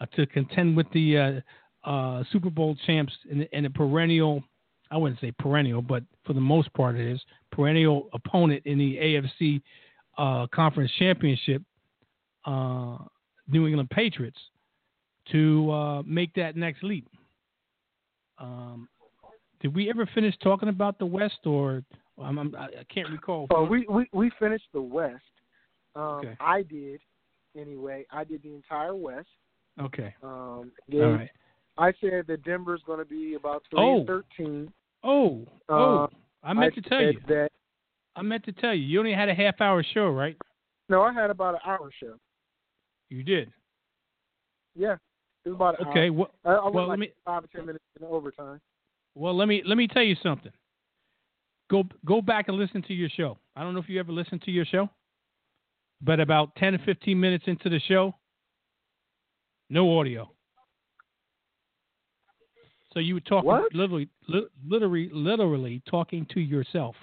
[0.00, 1.42] uh, to contend with the
[1.84, 4.42] uh, Super Bowl champs and, and a perennial.
[4.90, 7.20] I wouldn't say perennial, but for the most part, it is
[7.52, 9.62] perennial opponent in the AFC
[10.18, 11.62] uh, Conference Championship,
[12.44, 12.98] uh,
[13.48, 14.38] New England Patriots
[15.30, 17.06] to uh, make that next leap.
[18.38, 18.88] Um,
[19.60, 21.82] did we ever finish talking about the West, or
[22.20, 23.46] I'm, I'm, I I can't recall?
[23.50, 25.22] Oh, we, we we finished the West.
[25.94, 26.36] Um, Okay.
[26.40, 27.00] I did
[27.56, 28.06] anyway.
[28.10, 29.28] I did the entire West.
[29.80, 31.30] okay, Um, all right.
[31.78, 34.04] I said that Denver's going to be about three Oh.
[34.06, 34.72] thirteen.
[35.02, 36.08] Oh, oh, Uh,
[36.42, 37.20] I meant to tell you.
[37.28, 37.50] that.
[38.16, 38.84] I meant to tell you.
[38.84, 40.36] You only had a half hour show, right?
[40.88, 42.16] No, I had about an hour show.
[43.08, 43.50] You did.
[44.74, 44.96] Yeah,
[45.44, 46.10] it was about an Okay.
[46.10, 46.12] hour.
[46.12, 48.60] Well, I, I well, like let me five or ten minutes in overtime.
[49.14, 50.52] well let me let me tell you something.
[51.70, 53.38] Go go back and listen to your show.
[53.56, 54.90] I don't know if you ever listened to your show,
[56.02, 58.14] but about ten to fifteen minutes into the show,
[59.70, 60.30] no audio.
[62.92, 63.74] So you were talking What?
[63.74, 66.96] literally, li- literally, literally talking to yourself.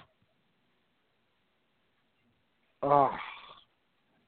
[2.82, 3.10] Oh,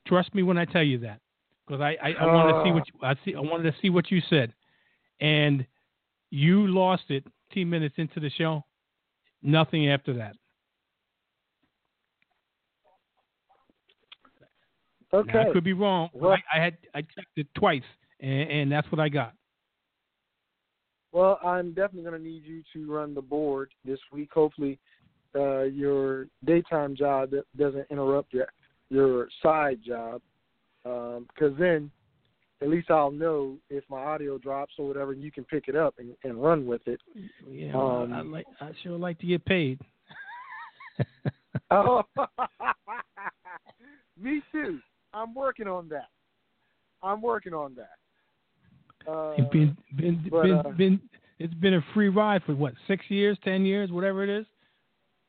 [0.06, 1.20] Trust me when I tell you that,
[1.64, 2.74] because I, I, I wanted to see ah.
[2.74, 3.34] what you, I see.
[3.36, 4.52] I wanted to see what you said,
[5.20, 5.64] and
[6.30, 7.24] you lost it.
[7.52, 8.64] Ten minutes into the show,
[9.42, 10.34] nothing after that.
[15.12, 15.50] Now, okay.
[15.50, 16.08] I could be wrong.
[16.22, 17.82] I, I had I checked it twice,
[18.20, 19.34] and, and that's what I got.
[21.12, 24.30] Well, I'm definitely going to need you to run the board this week.
[24.32, 24.78] Hopefully,
[25.34, 28.46] uh, your daytime job doesn't interrupt your
[28.90, 30.20] your side job,
[30.82, 31.90] because then
[32.62, 35.12] at least I'll know if my audio drops or whatever.
[35.12, 37.00] and You can pick it up and, and run with it.
[37.48, 38.46] Yeah, Um, I like.
[38.60, 39.80] I sure like to get paid.
[41.70, 42.02] Oh,
[44.20, 44.80] me too.
[45.12, 46.08] I'm working on that.
[47.02, 47.96] I'm working on that.
[49.06, 51.00] Uh, It's been been but, been, uh, been
[51.38, 54.46] it's been a free ride for what six years, ten years, whatever it is.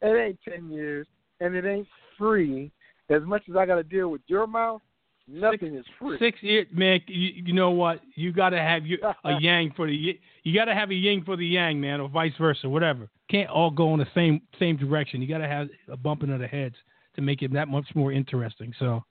[0.02, 1.08] it ain't ten years,
[1.40, 2.72] and it ain't free.
[3.10, 4.82] As much as I got to deal with your mouth,
[5.28, 6.18] nothing is free.
[6.20, 7.02] Six years, man.
[7.08, 8.02] You, you know what?
[8.16, 11.24] You got to have your, a yang for the you got to have a yin
[11.24, 13.10] for the yang, man, or vice versa, whatever.
[13.30, 15.22] Can't all go in the same same direction.
[15.22, 16.76] You got to have a bumping of the heads
[17.16, 18.74] to make it that much more interesting.
[18.80, 19.04] So,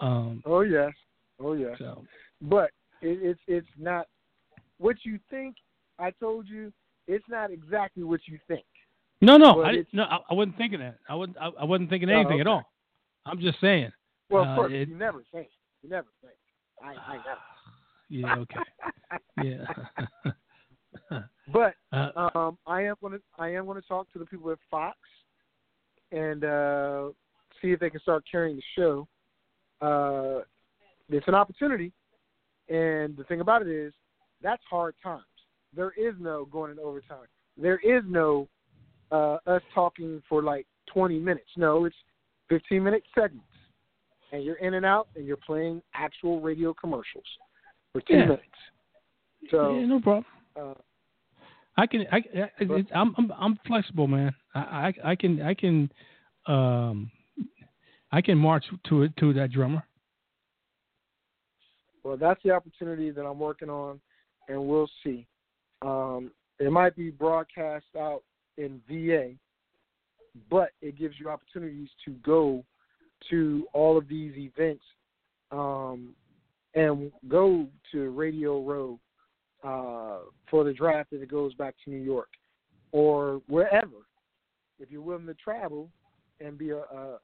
[0.00, 0.92] um, Oh yes,
[1.40, 1.76] oh yes.
[1.78, 2.04] so
[2.40, 2.70] But
[3.02, 4.06] it, it's it's not
[4.78, 5.56] what you think.
[5.98, 6.72] I told you
[7.06, 8.64] it's not exactly what you think.
[9.20, 10.96] no, no, I no, I, I wasn't thinking that.
[11.08, 12.52] I wasn't I, I wasn't thinking Oh, anything at okay.
[12.52, 12.70] all.
[13.26, 13.90] I'm just saying.
[14.30, 15.48] Well, Uh, of course, it- you never think.
[15.82, 16.34] You never think.
[16.82, 17.40] I, I never.
[18.08, 18.36] Yeah.
[18.38, 18.60] Okay.
[19.42, 19.64] Yeah.
[21.52, 24.50] But uh, um, I am going to I am going to talk to the people
[24.52, 24.96] at Fox
[26.12, 27.08] and uh,
[27.60, 29.08] see if they can start carrying the show.
[29.80, 30.42] Uh,
[31.08, 31.92] it's an opportunity,
[32.70, 33.92] and the thing about it is
[34.42, 35.24] that's hard times.
[35.74, 37.26] There is no going in overtime.
[37.56, 38.48] There is no
[39.12, 41.48] uh, us talking for like 20 minutes.
[41.56, 41.96] No, it's
[42.48, 43.44] 15 minute segments,
[44.32, 47.24] and you're in and out, and you're playing actual radio commercials
[47.92, 48.26] for two Yeah.
[48.26, 48.44] minutes.
[49.50, 49.78] So.
[49.80, 50.24] yeah, no problem.
[50.56, 50.74] Uh,
[51.76, 52.06] I can.
[52.12, 52.22] I,
[52.60, 54.34] I I'm, I'm I'm flexible, man.
[54.54, 54.60] I,
[55.04, 55.90] I I can I can
[56.46, 57.10] um
[58.12, 59.82] I can march to it to that drummer.
[62.02, 64.00] Well, that's the opportunity that I'm working on,
[64.48, 65.26] and we'll see.
[65.82, 68.22] Um, it might be broadcast out
[68.56, 69.32] in VA,
[70.50, 72.64] but it gives you opportunities to go
[73.30, 74.84] to all of these events
[75.50, 76.14] um,
[76.74, 78.98] and go to Radio Row
[79.62, 82.28] uh, for the draft if it goes back to New York
[82.92, 84.06] or wherever.
[84.78, 85.90] If you're willing to travel
[86.40, 87.18] and be a, a,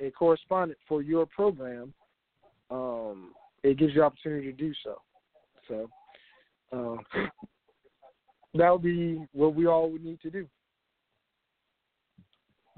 [0.00, 1.94] a correspondent for your program,
[2.70, 3.32] um,
[3.62, 5.00] it gives you opportunity to do so.
[5.68, 5.88] So
[6.72, 7.20] uh,
[8.54, 10.46] that would be what we all would need to do.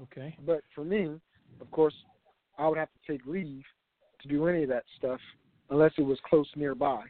[0.01, 0.35] Okay.
[0.45, 1.19] But for me,
[1.61, 1.95] of course,
[2.57, 3.63] I would have to take leave
[4.21, 5.19] to do any of that stuff
[5.69, 7.03] unless it was close nearby.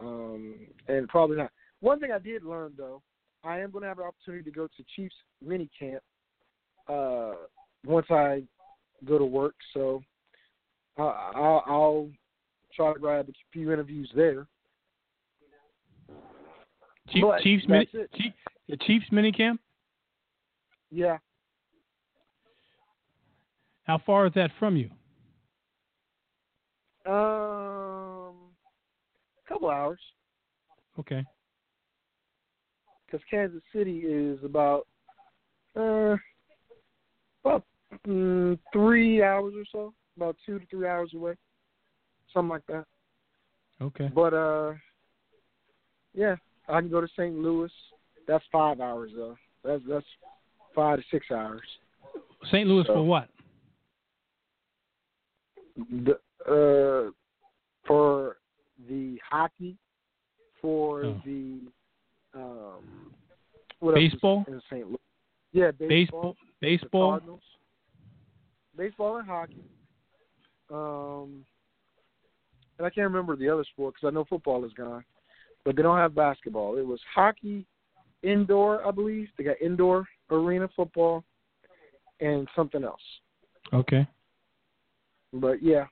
[0.00, 1.50] Um, and probably not.
[1.80, 3.02] One thing I did learn though,
[3.44, 6.02] I am going to have an opportunity to go to Chiefs mini camp
[6.88, 7.32] uh,
[7.84, 8.42] once I
[9.04, 9.54] go to work.
[9.72, 10.02] So
[10.98, 11.02] I
[11.34, 12.08] I'll, I'll
[12.80, 14.46] try to grab a few interviews there.
[17.10, 17.86] Chief, But Chiefs mini.
[18.14, 18.32] Chief,
[18.68, 19.60] the Chiefs mini camp.
[20.90, 21.18] Yeah,
[23.84, 24.90] How far is that from you?
[27.06, 28.34] Um,
[29.44, 30.00] a couple hours.
[30.98, 31.24] Okay.
[33.06, 34.86] Because Kansas City is about
[35.76, 36.16] uh
[37.44, 37.64] about
[38.06, 41.34] mm, three hours or so, about two to three hours away,
[42.32, 42.84] something like that.
[43.82, 44.10] Okay.
[44.14, 44.72] But uh,
[46.14, 46.36] yeah,
[46.68, 47.34] I can go to St.
[47.34, 47.70] Louis.
[48.28, 49.36] That's five hours though.
[49.64, 50.06] That's that's
[50.74, 51.62] five to six hours.
[52.50, 52.68] St.
[52.68, 53.28] Louis So- for what?
[55.76, 56.12] The,
[56.46, 57.10] uh,
[57.86, 58.36] for
[58.88, 59.76] the hockey,
[60.60, 61.22] for Oh.
[61.24, 61.60] the
[62.34, 63.14] um,
[63.78, 64.44] what else Baseball?
[64.46, 64.86] in St.
[64.86, 64.98] Louis.
[65.52, 66.36] Yeah, baseball.
[66.60, 67.18] Baseball.
[67.18, 67.40] Baseball.
[68.76, 69.64] Baseball and hockey.
[70.70, 71.44] Um,
[72.80, 75.04] and I can't remember the other sport because I know football is gone,
[75.66, 76.78] but they don't have basketball.
[76.78, 77.66] It was hockey,
[78.22, 79.28] indoor, I believe.
[79.36, 81.22] They got indoor arena football,
[82.20, 83.02] and something else.
[83.74, 84.08] Okay.
[85.34, 85.84] But yeah.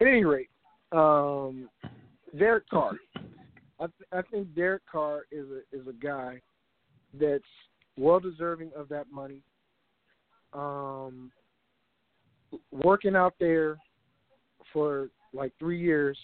[0.00, 0.50] At any rate,
[0.92, 1.68] um,
[2.38, 2.92] Derek Carr.
[3.80, 6.40] I th- I think Derek Carr is a is a guy
[7.18, 7.42] that's
[7.98, 9.42] well deserving of that money.
[10.52, 11.32] Um,
[12.70, 13.78] working out there
[14.76, 16.18] for like three years,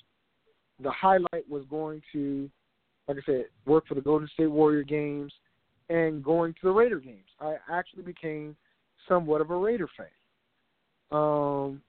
[0.83, 2.51] the highlight was going to,
[3.09, 5.33] like I said, work for the Golden State Warrior games
[5.89, 7.31] and going to the Raider games.
[7.41, 8.55] I actually became
[9.09, 10.07] somewhat of a Raider fan.
[11.11, 11.81] Um,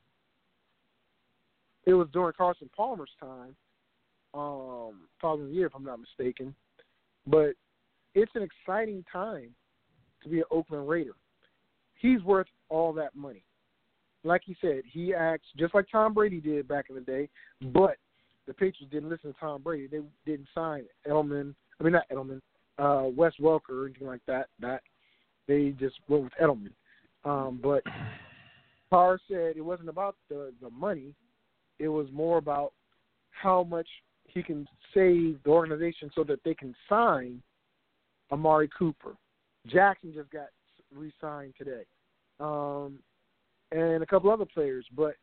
[1.86, 3.58] it was during Carson Palmer's time,
[4.34, 6.56] um, following year, if I'm not mistaken.
[7.28, 7.56] But
[8.16, 9.50] it's an exciting time
[10.24, 11.16] to be an Oakland Raider.
[12.00, 13.44] He's worth all that money.
[14.24, 17.28] Like he said, he acts just like Tom Brady did back in the day,
[17.74, 17.98] but
[18.48, 19.88] the Patriots didn't listen to Tom Brady.
[19.88, 21.54] They didn't sign Edelman.
[21.80, 22.42] I mean, not Edelman,
[22.78, 24.48] uh, Wes Welker or anything like that.
[24.60, 24.82] That
[25.48, 26.72] they just went with Edelman.
[27.26, 27.84] Um, but
[28.90, 31.14] Carr said it wasn't about the the money;
[31.80, 32.74] it was more about
[33.32, 33.88] how much
[34.26, 37.42] he can save the organization so that they can sign
[38.32, 39.16] Amari Cooper.
[39.68, 40.48] Jackson just got
[40.94, 41.84] re-signed today,
[42.40, 43.00] um,
[43.74, 44.86] and a couple other players.
[44.96, 45.16] But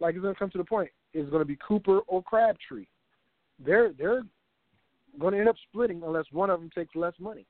[0.00, 2.86] like it's going to come to the point: is going to be Cooper or Crabtree.
[3.64, 4.22] They're they're
[5.18, 7.46] going to end up splitting unless one of them takes less money,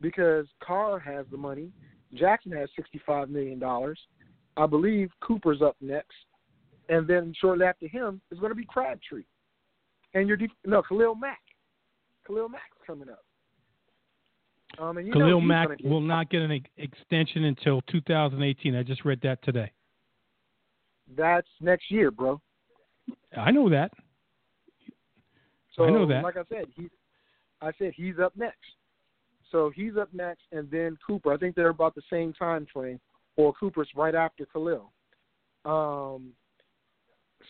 [0.00, 1.70] because Carr has the money.
[2.14, 3.98] Jackson has sixty-five million dollars.
[4.56, 6.16] I believe Cooper's up next,
[6.88, 9.24] and then shortly after him is going to be Crabtree,
[10.14, 11.40] and your def- no Khalil Mack.
[12.26, 13.22] Khalil Mack's coming up.
[14.78, 18.74] Um, and you Khalil Mack will not get an extension until 2018.
[18.74, 19.70] I just read that today.
[21.14, 22.40] That's next year, bro.
[23.36, 23.92] I know that.
[25.74, 26.22] So I know that.
[26.22, 26.88] like I said, he
[27.60, 28.56] I said he's up next.
[29.52, 31.32] So he's up next and then Cooper.
[31.32, 32.98] I think they're about the same time frame.
[33.36, 34.90] Or Cooper's right after Khalil.
[35.64, 36.32] Um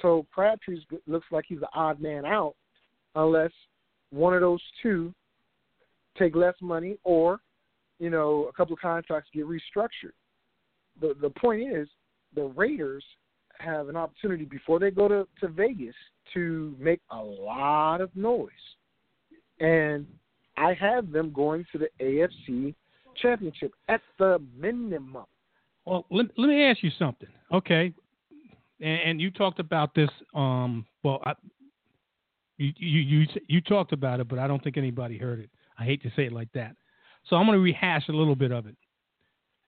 [0.02, 2.54] so Crabtree looks like he's the odd man out
[3.14, 3.52] unless
[4.10, 5.14] one of those two
[6.18, 7.40] take less money or,
[7.98, 10.12] you know, a couple of contracts get restructured.
[11.00, 11.88] The the point is
[12.34, 13.04] the Raiders
[13.58, 15.94] have an opportunity before they go to, to Vegas
[16.34, 18.50] to make a lot of noise.
[19.60, 20.06] And
[20.56, 22.74] I have them going to the AFC
[23.20, 25.24] championship at the minimum.
[25.84, 27.28] Well, let, let me ask you something.
[27.52, 27.92] Okay.
[28.80, 30.10] And, and you talked about this.
[30.34, 31.32] Um, well, I,
[32.58, 35.50] you, you you you talked about it, but I don't think anybody heard it.
[35.78, 36.74] I hate to say it like that.
[37.28, 38.76] So I'm going to rehash a little bit of it,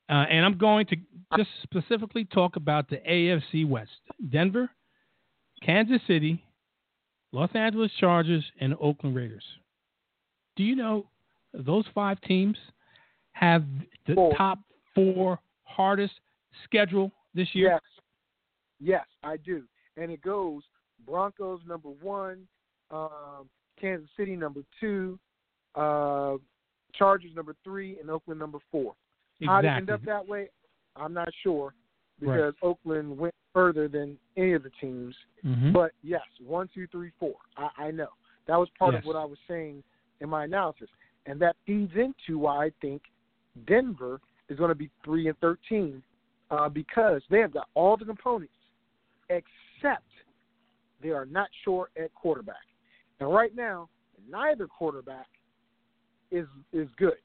[0.09, 0.97] uh, and I'm going to
[1.37, 3.91] just specifically talk about the AFC West:
[4.31, 4.71] Denver,
[5.63, 6.43] Kansas City,
[7.33, 9.45] Los Angeles Chargers, and Oakland Raiders.
[10.57, 11.07] Do you know
[11.53, 12.57] those five teams
[13.33, 13.65] have
[14.07, 14.35] the Four.
[14.37, 14.59] top
[14.95, 16.15] four hardest
[16.65, 17.71] schedule this year?
[17.73, 17.81] Yes.
[18.81, 19.65] Yes, I do.
[19.97, 20.63] And it goes
[21.05, 22.47] Broncos number one,
[22.91, 23.49] um,
[23.81, 25.19] Kansas City number two,
[25.75, 26.35] uh,
[26.95, 28.95] Chargers number three, and Oakland number four.
[29.47, 30.49] How they end up that way,
[30.97, 31.75] I'm not sure
[32.21, 35.15] because Oakland went further than any of the teams.
[35.45, 35.73] Mhm.
[35.73, 37.37] But yes, one, two, three, four.
[37.57, 38.09] I, I know
[38.47, 39.03] that was part Yes.
[39.03, 39.83] of what I was saying
[40.21, 40.89] in my analysis,
[41.27, 43.03] and that feeds into why I think
[43.67, 46.03] Denver is going to be three and thirteen
[46.51, 48.53] uh, because they have got all the components
[49.29, 50.05] except
[51.01, 52.57] they are not sure at quarterback.
[53.21, 53.89] And right now,
[54.29, 55.29] neither quarterback
[56.31, 57.19] is is good.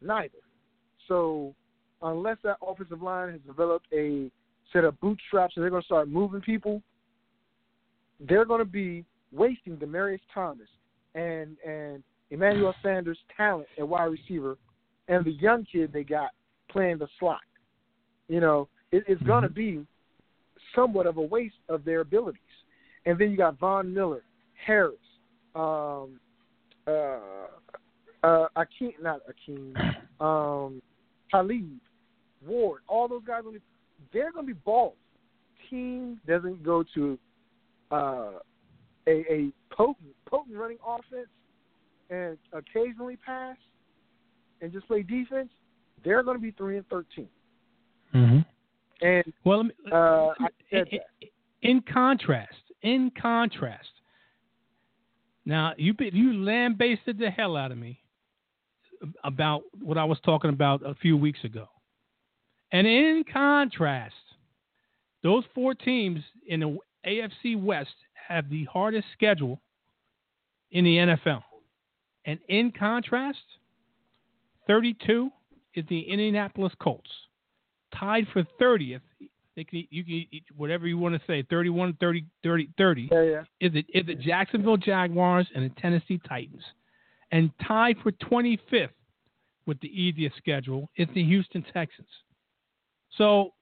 [0.00, 0.38] Neither.
[1.08, 1.54] So
[2.02, 4.30] unless that offensive line has developed a
[4.72, 6.82] set of bootstraps and they're going to start moving people,
[8.20, 10.68] they're going to be wasting Demaryius Thomas
[11.14, 14.56] and and Emmanuel Sanders' talent at wide receiver
[15.08, 16.30] and the young kid they got
[16.70, 17.40] playing the slot.
[18.28, 19.54] You know, it, it's going to Mhm.
[19.54, 19.86] be
[20.74, 22.40] somewhat of a waste of their abilities.
[23.04, 24.22] And then you got Von Miller,
[24.54, 24.94] Harris,
[25.54, 26.20] um,
[26.86, 27.48] uh,
[28.22, 29.76] uh, Akeem, not Akeem,
[30.20, 30.80] um,
[31.32, 31.80] Talib,
[32.46, 33.40] Ward, all those guys.
[33.42, 33.64] Gonna be,
[34.12, 34.94] they're going to be balls.
[35.68, 37.18] Team doesn't go to
[37.90, 38.32] uh,
[39.08, 41.28] a, a potent, potent running offense
[42.10, 43.56] and occasionally pass
[44.60, 45.48] and just play defense.
[46.04, 47.28] They're going to be three and 13
[48.14, 49.06] Mm-hmm.
[49.06, 49.96] And Well, let me, uh,
[50.38, 50.84] I in,
[51.62, 52.52] in contrast,
[52.82, 53.88] in contrast,
[55.46, 58.01] now you you lambasted the hell out of me
[59.24, 61.66] about what I was talking about a few weeks ago,
[62.72, 64.14] and in contrast,
[65.22, 67.94] those four teams in the AFC West
[68.28, 69.60] have the hardest schedule
[70.70, 71.42] in the NFL,
[72.24, 73.38] and in contrast,
[74.66, 75.30] 32
[75.74, 77.10] is the Indianapolis Colts,
[77.94, 79.00] tied for 30th
[79.56, 80.26] they can, you can
[80.56, 83.40] whatever you want to say 31 30 30 30 Yeah, yeah.
[83.60, 86.62] is it is the Jacksonville Jaguars and the Tennessee Titans
[87.32, 88.90] and tied for 25th
[89.66, 92.08] with the easiest schedule is the Houston Texans
[93.16, 93.52] so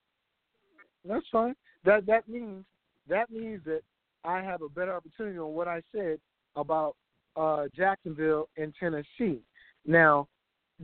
[1.05, 1.55] That's fine.
[1.85, 2.64] That that means
[3.09, 3.81] that means that
[4.25, 6.18] I have a better opportunity on what I said
[6.57, 6.97] about
[7.37, 9.41] uh, Jacksonville and Tennessee.
[9.87, 10.29] Now,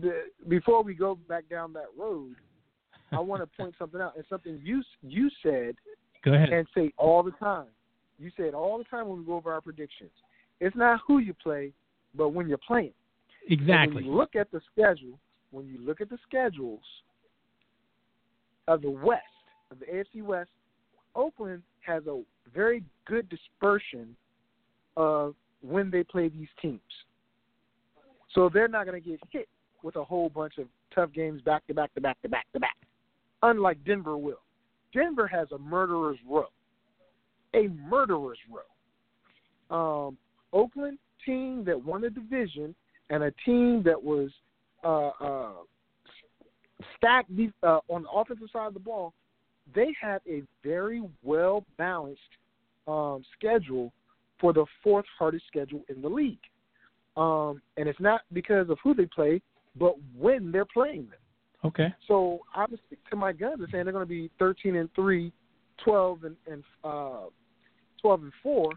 [0.00, 2.34] the, before we go back down that road,
[3.12, 4.16] I want to point something out.
[4.16, 5.76] And something you you said
[6.24, 7.66] go ahead and say all the time.
[8.18, 10.10] You say it all the time when we go over our predictions.
[10.58, 11.72] It's not who you play,
[12.16, 12.92] but when you're playing.
[13.48, 15.18] And exactly when you look at the schedule,
[15.50, 16.80] when you look at the schedules
[18.68, 19.22] of the West,
[19.70, 20.50] of the AFC West,
[21.14, 22.22] Oakland has a
[22.54, 24.16] very good dispersion
[24.96, 26.80] of when they play these teams.
[28.34, 29.48] So they're not going to get hit
[29.82, 32.60] with a whole bunch of tough games back to back to back to back to
[32.60, 32.76] back,
[33.42, 34.40] unlike Denver will.
[34.92, 36.46] Denver has a murderer's row,
[37.54, 40.06] a murderer's row.
[40.08, 40.18] Um,
[40.52, 42.74] Oakland team that won the division
[43.10, 44.30] and a team that was
[44.84, 45.52] uh, uh,
[46.96, 47.30] stacked
[47.62, 49.12] uh, on the offensive side of the ball,
[49.74, 52.20] they have a very well balanced
[52.86, 53.92] um, schedule
[54.40, 56.38] for the fourth hardest schedule in the league.
[57.16, 59.40] Um, and it's not because of who they play,
[59.78, 61.18] but when they're playing them.
[61.64, 64.76] okay So I would stick to my guns and saying they're going to be 13
[64.76, 65.32] and 3,
[65.82, 67.26] 12 and, and uh,
[68.02, 68.72] 12 and 4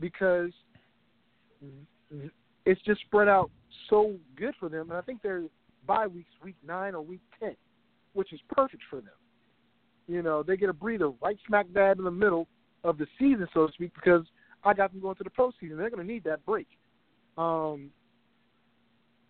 [0.00, 0.50] because
[2.64, 3.50] it's just spread out
[3.88, 4.90] so good for them.
[4.90, 5.44] And I think their
[5.86, 7.56] bye weeks week 9 or week 10,
[8.12, 9.12] which is perfect for them.
[10.08, 12.48] You know, they get a breather right smack dab in the middle
[12.84, 14.24] of the season, so to speak, because
[14.64, 15.76] I got them going to the postseason.
[15.76, 16.66] They're going to need that break.
[17.38, 17.90] Um,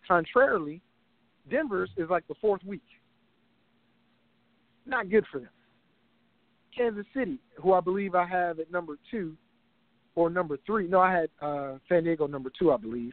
[0.07, 0.81] contrarily,
[1.51, 2.83] Denver's is like the fourth week.
[4.87, 5.51] Not good for them.
[6.77, 9.37] Kansas City, who I believe I have at number two
[10.15, 10.87] or number three.
[10.87, 13.13] No, I had uh, San Diego number two, I believe,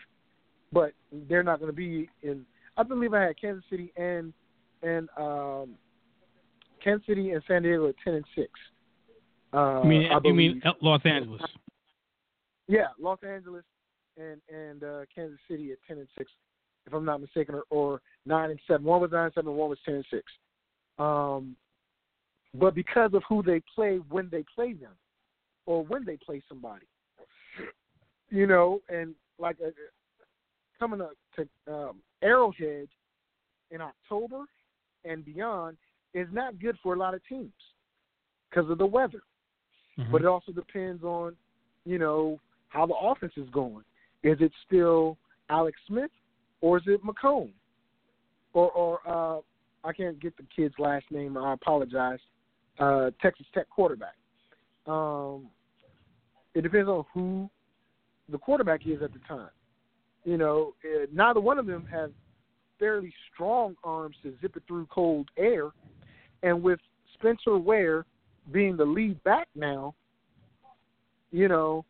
[0.71, 0.93] but
[1.29, 2.45] they're not going to be in.
[2.75, 4.33] I believe I had Kansas City and
[4.83, 5.75] and um,
[6.83, 8.49] Kansas City and San Diego at ten and six.
[9.53, 10.61] Uh, you mean you mean.
[10.81, 11.41] Los Angeles
[12.67, 13.63] Yeah, Los Angeles
[14.17, 16.31] and and uh, Kansas City at ten and six,
[16.85, 18.85] if I'm not mistaken, or, or nine and seven.
[18.85, 20.23] One was nine and seven, one was ten and six.
[20.99, 21.55] Um,
[22.53, 24.93] but because of who they play when they play them,
[25.67, 26.87] or when they play somebody,
[28.29, 29.69] you know, and like uh,
[30.79, 32.87] coming up to um, Arrowhead
[33.69, 34.45] in October
[35.05, 35.77] and beyond
[36.15, 37.51] is not good for a lot of teams
[38.49, 39.21] because of the weather
[39.97, 40.11] Mhm.
[40.11, 41.35] but it also depends on,
[41.83, 42.39] you know,
[42.69, 43.83] how the offense is going.
[44.23, 45.17] Is it still
[45.49, 46.11] Alex Smith
[46.61, 47.49] or is it McComb?
[48.53, 49.41] Or or uh
[49.83, 52.19] I can't get the kid's last name, I apologize.
[52.79, 54.15] Uh Texas Tech quarterback.
[54.85, 55.49] Um
[56.57, 57.47] it depends on who
[58.29, 59.51] the quarterback is at the time.
[60.25, 62.11] You know, eh, neither one of them have
[62.79, 65.69] fairly strong arms to zip it through cold air.
[66.41, 66.79] And with
[67.13, 68.05] Spencer Ware
[68.51, 69.93] being the lead back now,
[71.31, 71.85] you know,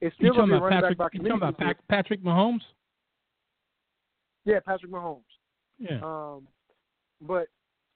[0.00, 1.58] it's still going to be running Patrick back by you talking about.
[1.58, 2.62] Pac- Patrick Mahomes
[4.44, 5.22] Yeah, Patrick Mahomes.
[5.78, 6.46] yeah Um,
[7.20, 7.48] but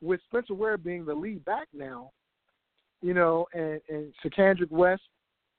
[0.03, 2.11] with Spencer Ware being the lead back now,
[3.01, 5.03] you know, and and Charcandrick West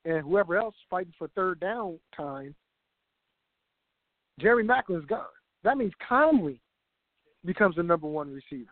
[0.06, 2.56] and whoever else fighting for third down time,
[4.40, 5.26] Jerry Maclin's gone.
[5.64, 6.60] That means Conley
[7.46, 8.72] becomes the number one receiver,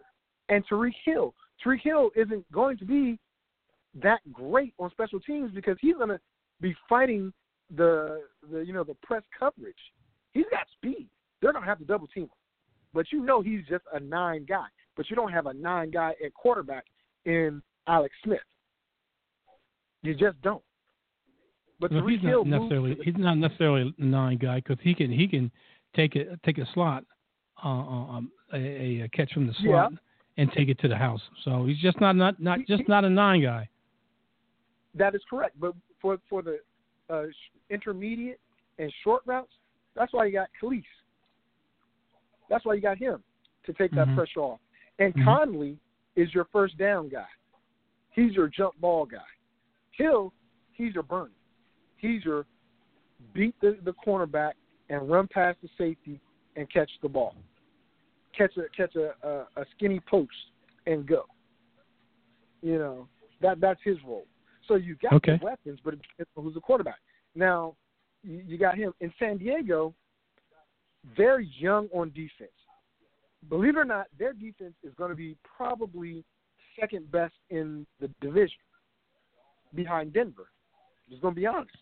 [0.49, 1.34] and Tyreek Hill.
[1.63, 3.19] Tyreek Hill isn't going to be
[4.01, 6.19] that great on special teams because he's going to
[6.61, 7.34] be fighting
[7.76, 8.21] the
[8.51, 9.76] the you know the press coverage.
[10.34, 11.07] He's got speed.
[11.41, 12.30] They're going to have to double team him
[12.95, 14.65] but you know he's just a nine guy.
[14.95, 16.86] But you don't have a nine guy at quarterback
[17.26, 18.39] in Alex Smith.
[20.01, 20.63] You just don't.
[21.80, 25.11] But Well, he's not necessarily the- he's not necessarily a nine guy because he can
[25.11, 25.51] he can
[25.93, 27.03] take a take a slot,
[27.63, 29.93] uh, um, a, a catch from the slot
[30.38, 31.21] and take it to the house.
[31.43, 33.67] So he's just not not not He- just he- not a nine guy.
[34.93, 35.59] That is correct.
[35.59, 36.59] But for for the
[37.09, 37.26] uh,
[37.69, 38.39] intermediate
[38.80, 39.51] and short routes,
[39.95, 40.84] that's why you got Kelce.
[42.49, 43.21] That's why you got him
[43.65, 44.15] to take that Mhm.
[44.15, 44.59] pressure off.
[44.99, 45.23] And Mhm.
[45.26, 45.78] Conley
[46.15, 47.28] is your first down guy.
[48.11, 49.26] He's your jump ball guy.
[49.91, 50.32] Hill,
[50.71, 51.32] he's your burner.
[52.02, 52.46] Your
[53.34, 54.54] beat the, the cornerback
[54.89, 56.20] and run past the safety
[56.56, 57.36] and catch the ball.
[58.38, 60.32] Catch a catch a, a, a skinny post
[60.86, 61.26] and go.
[62.62, 63.08] You know
[63.41, 64.28] that that's his role.
[64.68, 65.38] So you got Okay.
[65.38, 65.96] the weapons, but
[66.36, 67.00] who's the quarterback.
[67.34, 67.76] Now
[68.24, 69.93] you, you got him in San Diego.
[71.16, 72.50] Very young on defense.
[73.48, 76.24] Believe it or not, their defense is going to be probably
[76.80, 78.58] second best in the division,
[79.76, 80.48] behind Denver.
[81.10, 81.76] Just to be honest.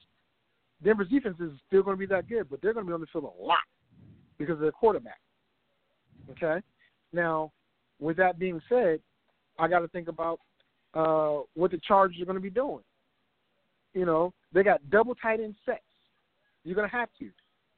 [0.83, 3.23] Denver's defense is still to be that good, but they're to be on the field
[3.39, 3.57] a lot
[4.37, 5.19] because of their quarterback.
[6.31, 6.61] Okay.
[7.13, 7.51] Now,
[7.99, 8.99] with that being said,
[9.57, 10.39] I got to think about
[10.93, 12.83] uh, what the Chargers are going to be doing.
[13.93, 15.81] You know, they got double tight end sets.
[16.63, 17.29] You're going to have to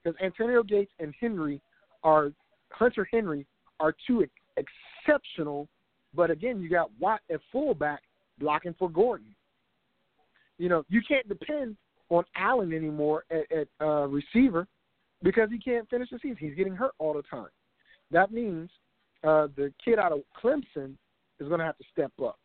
[0.02, 1.60] because Antonio Gates and Henry
[2.02, 2.32] are
[2.70, 3.46] Hunter Henry
[3.80, 4.66] are two ex-
[5.06, 5.68] exceptional.
[6.14, 8.02] But again, you got Watt at fullback
[8.38, 9.34] blocking for Gordon.
[10.58, 11.76] You know, you can't depend
[12.08, 14.66] on Allen anymore at, at uh, receiver
[15.22, 16.36] because he can't finish the season.
[16.38, 17.48] He's getting hurt all the time.
[18.10, 18.70] That means
[19.24, 20.94] uh, the kid out of Clemson
[21.40, 22.38] is going to have to step up.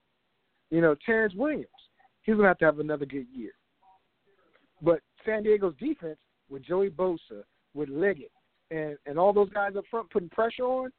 [0.70, 1.68] You know, Terrence Williams,
[2.24, 3.51] he's going to have to have another good year.
[4.82, 6.18] But San Diego's defense
[6.49, 7.43] with Joey Bosa,
[7.74, 8.32] with Liuget,
[8.72, 10.91] and and all those guys up front putting pressure on,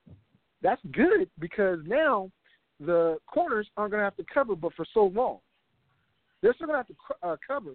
[0.62, 2.30] that's good because now
[2.78, 5.38] the corners aren't going to have to cover, but for so long,
[6.42, 7.74] they're still going to have to uh, cover,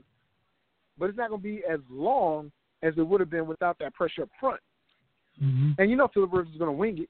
[0.97, 2.51] but it's not going to be as long
[2.83, 4.59] as it would have been without that pressure up front.
[5.41, 5.71] Mm-hmm.
[5.79, 7.09] And you know Philip Rivers is going to wing it.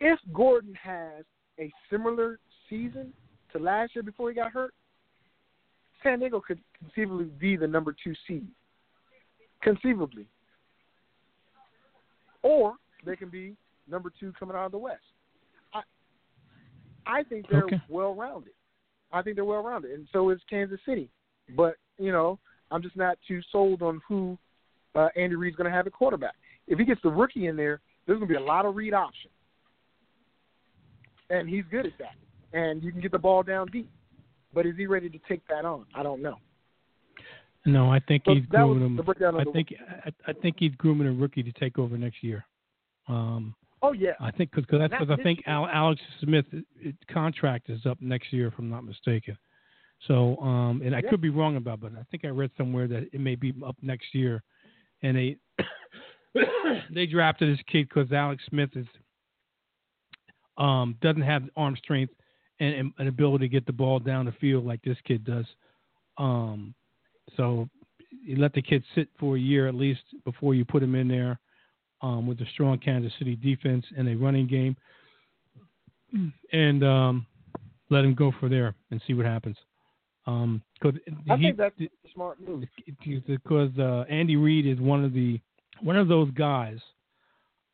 [0.00, 1.24] If Gordon has
[1.58, 3.12] a similar season
[3.52, 4.72] to last year before he got hurt,
[6.02, 8.46] San Diego could conceivably be the number two seed.
[9.62, 10.26] Conceivably.
[12.42, 12.74] Or
[13.04, 13.54] they can be
[13.88, 15.02] number two coming out of the West.
[15.74, 15.82] I
[17.06, 17.82] I think they're Okay.
[17.88, 18.52] well rounded.
[19.12, 19.92] I think they're well rounded.
[19.92, 21.10] And so is Kansas City.
[21.56, 22.38] But, you know,
[22.70, 24.38] I'm just not too sold on who
[24.94, 26.34] uh, Andy Reid's going to have at quarterback.
[26.66, 28.94] If he gets the rookie in there, there's going to be a lot of read
[28.94, 29.32] options.
[31.28, 32.14] And he's good at that.
[32.52, 33.90] And you can get the ball down deep.
[34.52, 35.86] But is he ready to take that on?
[35.94, 36.36] I don't know.
[37.66, 39.00] No, I think So he's grooming him.
[39.00, 42.44] I think I, I think he's grooming a rookie to take over next year.
[43.06, 44.12] Um, Oh, yeah.
[44.20, 45.42] I think because that's because I think.
[45.46, 49.36] Al, Alex Smith it, it, contract is up next year, if I'm not mistaken.
[50.06, 51.10] So, um, and I Yeah.
[51.10, 53.76] could be wrong about, but I think I read somewhere that it may be up
[53.82, 54.42] next year,
[55.02, 55.36] and they
[56.90, 58.86] they drafted this kid because Alex Smith is
[60.58, 62.12] um, doesn't have arm strength
[62.60, 65.46] and, and an ability to get the ball down the field like this kid does.
[66.18, 66.74] Um,
[67.36, 67.68] so
[68.22, 71.08] you let the kid sit for a year at least before you put him in
[71.08, 71.40] there
[72.02, 74.76] um, with a strong Kansas City defense and a running game,
[76.52, 77.26] and um,
[77.90, 79.56] let him go for there and see what happens.
[80.26, 80.94] Um, cause
[81.30, 82.64] I he, think that's a smart move.
[83.26, 85.40] because uh, Andy Reid is one of the
[85.80, 86.78] one of those guys.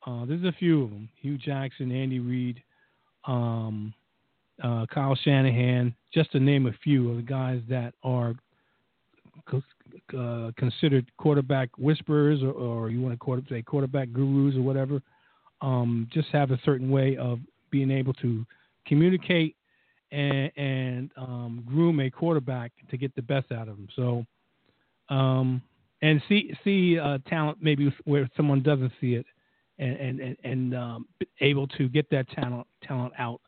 [0.07, 2.63] Uh, there's a few of them: Hue Jackson, Andy Reid,
[3.27, 3.93] um,
[4.63, 8.35] uh, Kyle Shanahan, just to name a few of the guys that are
[10.17, 15.01] uh, considered quarterback whisperers, or, or you want to say quarterback gurus or whatever.
[15.61, 17.39] Um, just have a certain way of
[17.71, 18.45] being able to
[18.87, 19.57] communicate
[20.13, 23.89] and, and um, groom a quarterback to get the best out of him.
[23.97, 24.27] So,
[25.09, 25.63] um,
[26.03, 29.27] and see see uh, talent maybe where someone doesn't see it,
[29.79, 31.07] and and and, and um,
[31.41, 33.41] able to get that talent talent out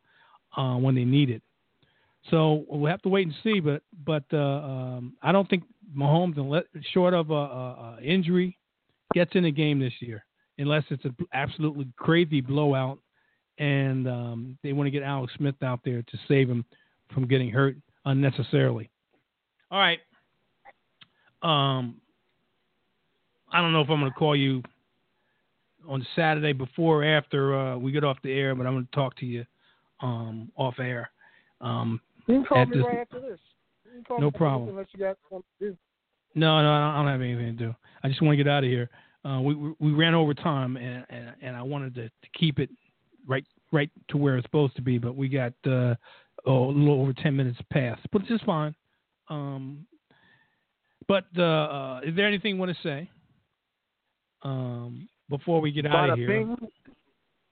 [0.56, 1.43] uh, when they need it.
[2.31, 3.61] So we'll have to wait and see.
[3.61, 5.65] But but uh, um, I don't think
[5.97, 8.59] Mahomes, unless, short of a, a, a injury,
[9.15, 10.24] gets in the game this year,
[10.59, 12.99] unless it's an absolutely crazy blowout
[13.59, 16.65] and um, they want to get Alex Smith out there to save him
[17.12, 18.90] from getting hurt unnecessarily.
[19.70, 19.99] All right.
[21.43, 22.01] Um,
[23.53, 24.62] I don't know if I'm going to call you
[25.89, 28.97] on Saturday before or after uh, we get off the air, but I'm going to
[28.97, 29.45] talk to you
[30.01, 31.11] um, off air.
[31.61, 33.41] Um, You can call me this- right after this.
[33.85, 34.69] You can call No problem.
[34.71, 35.79] Unless you got something to do.
[36.35, 37.75] No, no, I don't have anything to do.
[38.03, 38.91] I just want to get out of here.
[39.25, 42.59] Uh, we we- we ran over time, and and, and I wanted to, to keep
[42.59, 42.71] it
[43.27, 44.99] right right to where it's supposed to be.
[44.99, 45.95] But we got uh,
[46.45, 48.75] or a little over ten minutes past, but it's just fine.
[49.29, 49.87] Um,
[51.07, 53.11] but uh, uh, is there anything you want to say
[54.43, 56.29] um, before we get out of here?
[56.29, 56.57] Bing.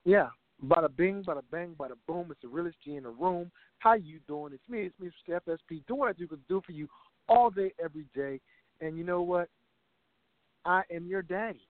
[0.04, 0.28] Yeah.
[0.64, 2.28] Bada bing, bada bang, bada boom.
[2.30, 3.50] It's the realest G in the room.
[3.78, 4.52] How you doing?
[4.54, 4.82] It's me.
[4.82, 5.38] It's me, Mr.
[5.46, 5.86] FSP.
[5.86, 6.88] Doing what I do can do for you
[7.28, 8.40] all day, every day.
[8.80, 9.48] And you know what?
[10.64, 11.68] I am your daddy.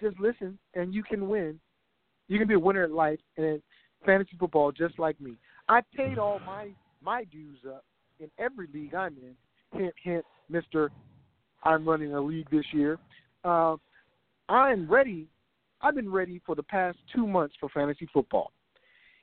[0.00, 1.58] Just listen, and you can win.
[2.28, 3.62] You can be a winner at life and
[4.04, 5.36] fantasy football just like me.
[5.68, 6.68] I paid all my
[7.02, 7.84] my dues up
[8.20, 9.78] in every league I'm in.
[9.78, 10.90] Hint, hint, Mister.
[11.64, 12.98] I'm running a league this year.
[13.44, 13.76] Uh,
[14.48, 15.26] I'm ready.
[15.86, 18.50] I've been ready for the past two months for fantasy football.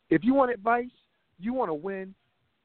[0.10, 0.85] If you want advice,
[1.38, 2.15] you want to win,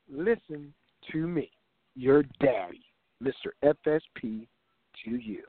[0.09, 0.73] listen
[1.11, 1.51] to me,
[1.97, 2.85] your daddy,
[3.21, 4.47] Mister FSP,
[5.05, 5.43] to you.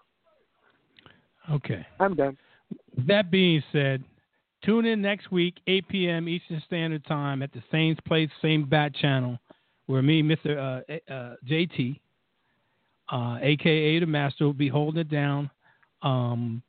[1.52, 1.86] Okay.
[2.00, 2.38] I'm done.
[3.08, 4.04] That being said,
[4.66, 6.28] tune in next week, 8 p.m.
[6.28, 9.38] Eastern Standard Time at the same place, same bat channel,
[9.86, 10.58] where me, Mr.
[10.90, 12.00] Uh, uh, JT,
[13.12, 15.52] uh, aka the Master, will be holding it down
[16.02, 16.64] um,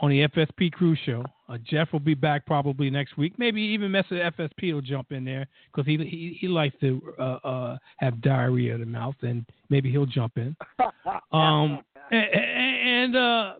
[0.00, 1.24] on the FSP Crew Show.
[1.48, 3.34] Uh, Jeff will be back probably next week.
[3.38, 4.30] Maybe even Mr.
[4.32, 8.74] FSP will jump in there because he, he he likes to uh, uh, have diarrhea
[8.74, 10.56] in the mouth, and maybe he'll jump in.
[11.32, 13.54] Um, and, and uh,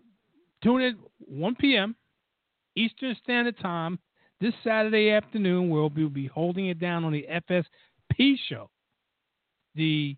[0.63, 1.95] tune in 1 p.m.
[2.75, 3.99] Eastern Standard Time
[4.39, 8.69] this Saturday afternoon, where we'll be holding it down on the FSP show,
[9.75, 10.15] the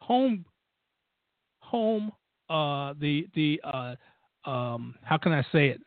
[0.00, 0.44] home,
[1.60, 2.12] home,
[2.48, 3.94] uh, the the uh,
[4.44, 5.80] um, how can I say it,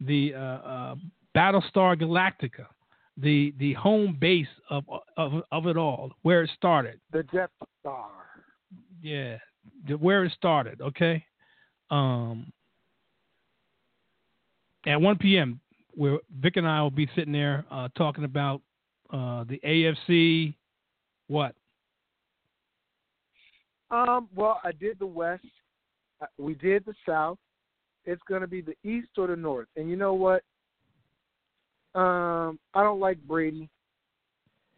[0.00, 0.94] the uh, uh,
[1.36, 2.66] Battlestar Galactica,
[3.16, 4.84] the the home base of
[5.16, 7.00] of of it all, where it started.
[7.12, 7.50] the Death
[7.80, 8.08] Star.
[9.02, 9.38] Yeah,
[9.86, 10.80] the, where it started.
[10.80, 11.24] Okay.
[11.90, 12.52] Um,
[14.86, 15.60] at 1 p.m.,
[15.94, 18.62] where Vic and I will be sitting there uh, talking about
[19.12, 20.54] uh, the AFC.
[21.28, 21.54] What?
[23.90, 25.44] Um, well, I did the West.
[26.20, 27.38] Uh, We did the South.
[28.04, 29.68] It's going to be the East or the North.
[29.76, 30.42] And you know what?
[31.94, 33.68] Um, I don't like Brady.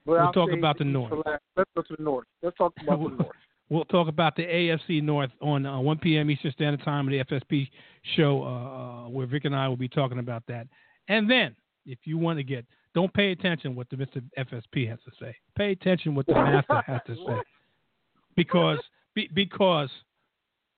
[0.04, 1.12] But We'll I'll talk about the East North.
[1.56, 2.26] Let's go to the North.
[2.42, 3.36] Let's talk about the North.
[3.70, 6.30] We'll talk about the AFC North on uh, 1 p.m.
[6.30, 7.68] Eastern Standard Time on the FSP
[8.14, 10.66] show, uh, uh, where Vic and I will be talking about that.
[11.08, 11.56] And then,
[11.86, 14.22] if you want to get, don't pay attention what the Mr.
[14.38, 15.34] FSP has to say.
[15.56, 17.40] Pay attention what the Master has to say,
[18.36, 18.78] because
[19.14, 19.88] be, because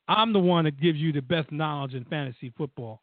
[0.08, 3.02] I'm the one that gives you the best knowledge in fantasy football.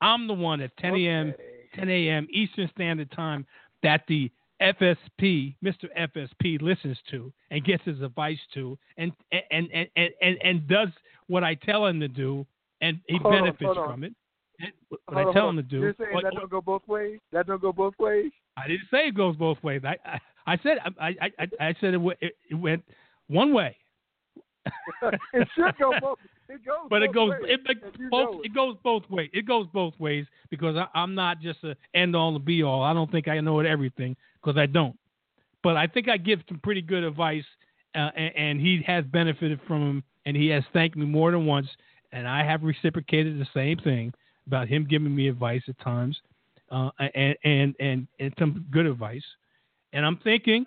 [0.00, 1.28] I'm the one at 10 a.m.
[1.30, 1.42] Okay.
[1.74, 2.26] 10 a.m.
[2.30, 3.44] Eastern Standard Time
[3.82, 4.30] that the
[4.62, 5.84] FSP, Mr.
[5.98, 10.88] FSP, listens to and gets his advice to, and and and and and, and does
[11.28, 12.46] what I tell him to do,
[12.80, 13.88] and he Hold benefits on.
[13.88, 14.12] from it.
[14.88, 15.68] What Hold I on, tell him to on.
[15.68, 15.80] do.
[15.80, 17.18] You're saying what- that don't go both ways?
[17.32, 18.30] That don't go both ways?
[18.56, 19.82] I didn't say it goes both ways.
[19.84, 20.18] I I,
[20.54, 21.30] I said I I
[21.60, 22.84] I said it, it went
[23.28, 23.76] one way.
[25.32, 26.18] it should go both.
[26.48, 26.86] It goes.
[26.88, 29.30] But it goes ways, it, it, both it goes both ways.
[29.32, 32.82] It goes both ways because I, I'm not just a end all and be all.
[32.82, 34.96] I don't think I know it everything because I don't.
[35.62, 37.44] But I think I give some pretty good advice,
[37.94, 41.46] uh, and, and he has benefited from him, and he has thanked me more than
[41.46, 41.68] once,
[42.12, 44.12] and I have reciprocated the same thing
[44.46, 46.18] about him giving me advice at times,
[46.70, 49.24] uh, and and and and some good advice.
[49.92, 50.64] And I'm thinking,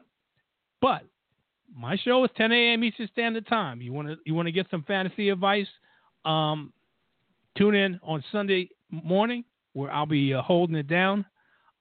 [0.82, 1.03] but
[1.76, 2.84] my show is 10 a.m.
[2.84, 3.81] Eastern Standard Time.
[3.81, 5.68] You want to you want to get some fantasy advice?
[6.26, 6.73] Um,
[7.57, 9.43] tune in on Sunday morning
[9.73, 11.26] where I'll be uh, holding it down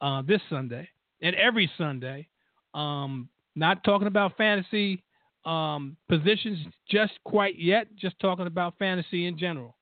[0.00, 0.88] uh, this Sunday
[1.20, 2.28] and every Sunday.
[2.74, 5.02] Um, not talking about fantasy
[5.44, 6.58] um, positions
[6.88, 9.76] just quite yet, just talking about fantasy in general.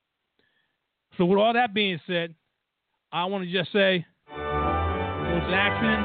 [1.16, 2.34] So, with all that being said,
[3.12, 6.00] I want to just say, Bill Jackson,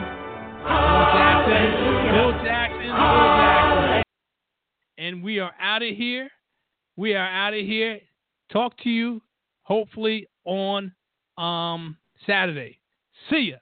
[0.64, 3.53] Bill Jackson, Bill Jackson, Bill Jackson.
[5.04, 6.30] And we are out of here.
[6.96, 8.00] We are out of here.
[8.54, 9.22] Talk to you
[9.64, 10.94] hopefully on
[11.38, 12.80] um, Saturday.
[13.30, 13.58] See ya.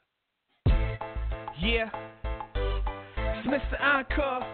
[1.59, 1.89] Yeah.
[2.53, 3.81] It's Mr.
[3.81, 4.45] Encore.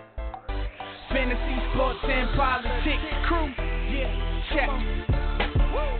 [1.10, 3.52] Fantasy, sports, and politics crew.
[3.92, 5.17] Yeah, check.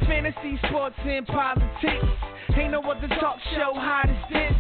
[0.08, 2.06] Fantasy, sports, and politics.
[2.56, 4.54] Ain't no other talk show hot as this.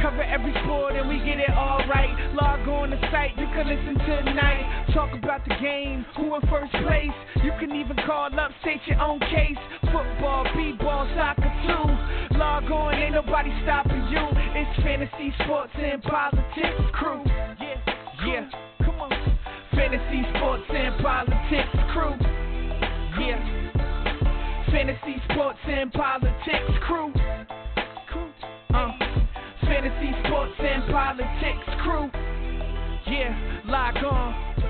[0.00, 2.10] Cover every sport and we get it all right.
[2.34, 4.86] Log on the site, you can listen tonight.
[4.92, 7.14] Talk about the game, who in first place.
[7.44, 9.60] You can even call up, state your own case.
[9.92, 12.38] Football, b-ball, soccer too.
[12.38, 14.24] Log on, ain't nobody stopping you.
[14.56, 17.22] It's fantasy, sports, and politics crew.
[17.26, 17.76] Yeah,
[18.26, 18.50] yeah,
[18.84, 19.10] come on.
[19.72, 22.16] Fantasy, sports, and politics crew.
[23.20, 23.63] Yeah.
[24.74, 27.12] Fantasy, sports, and politics crew.
[28.74, 28.90] Uh,
[29.62, 32.10] fantasy, sports, and politics crew.
[33.06, 34.64] Yeah, lock on.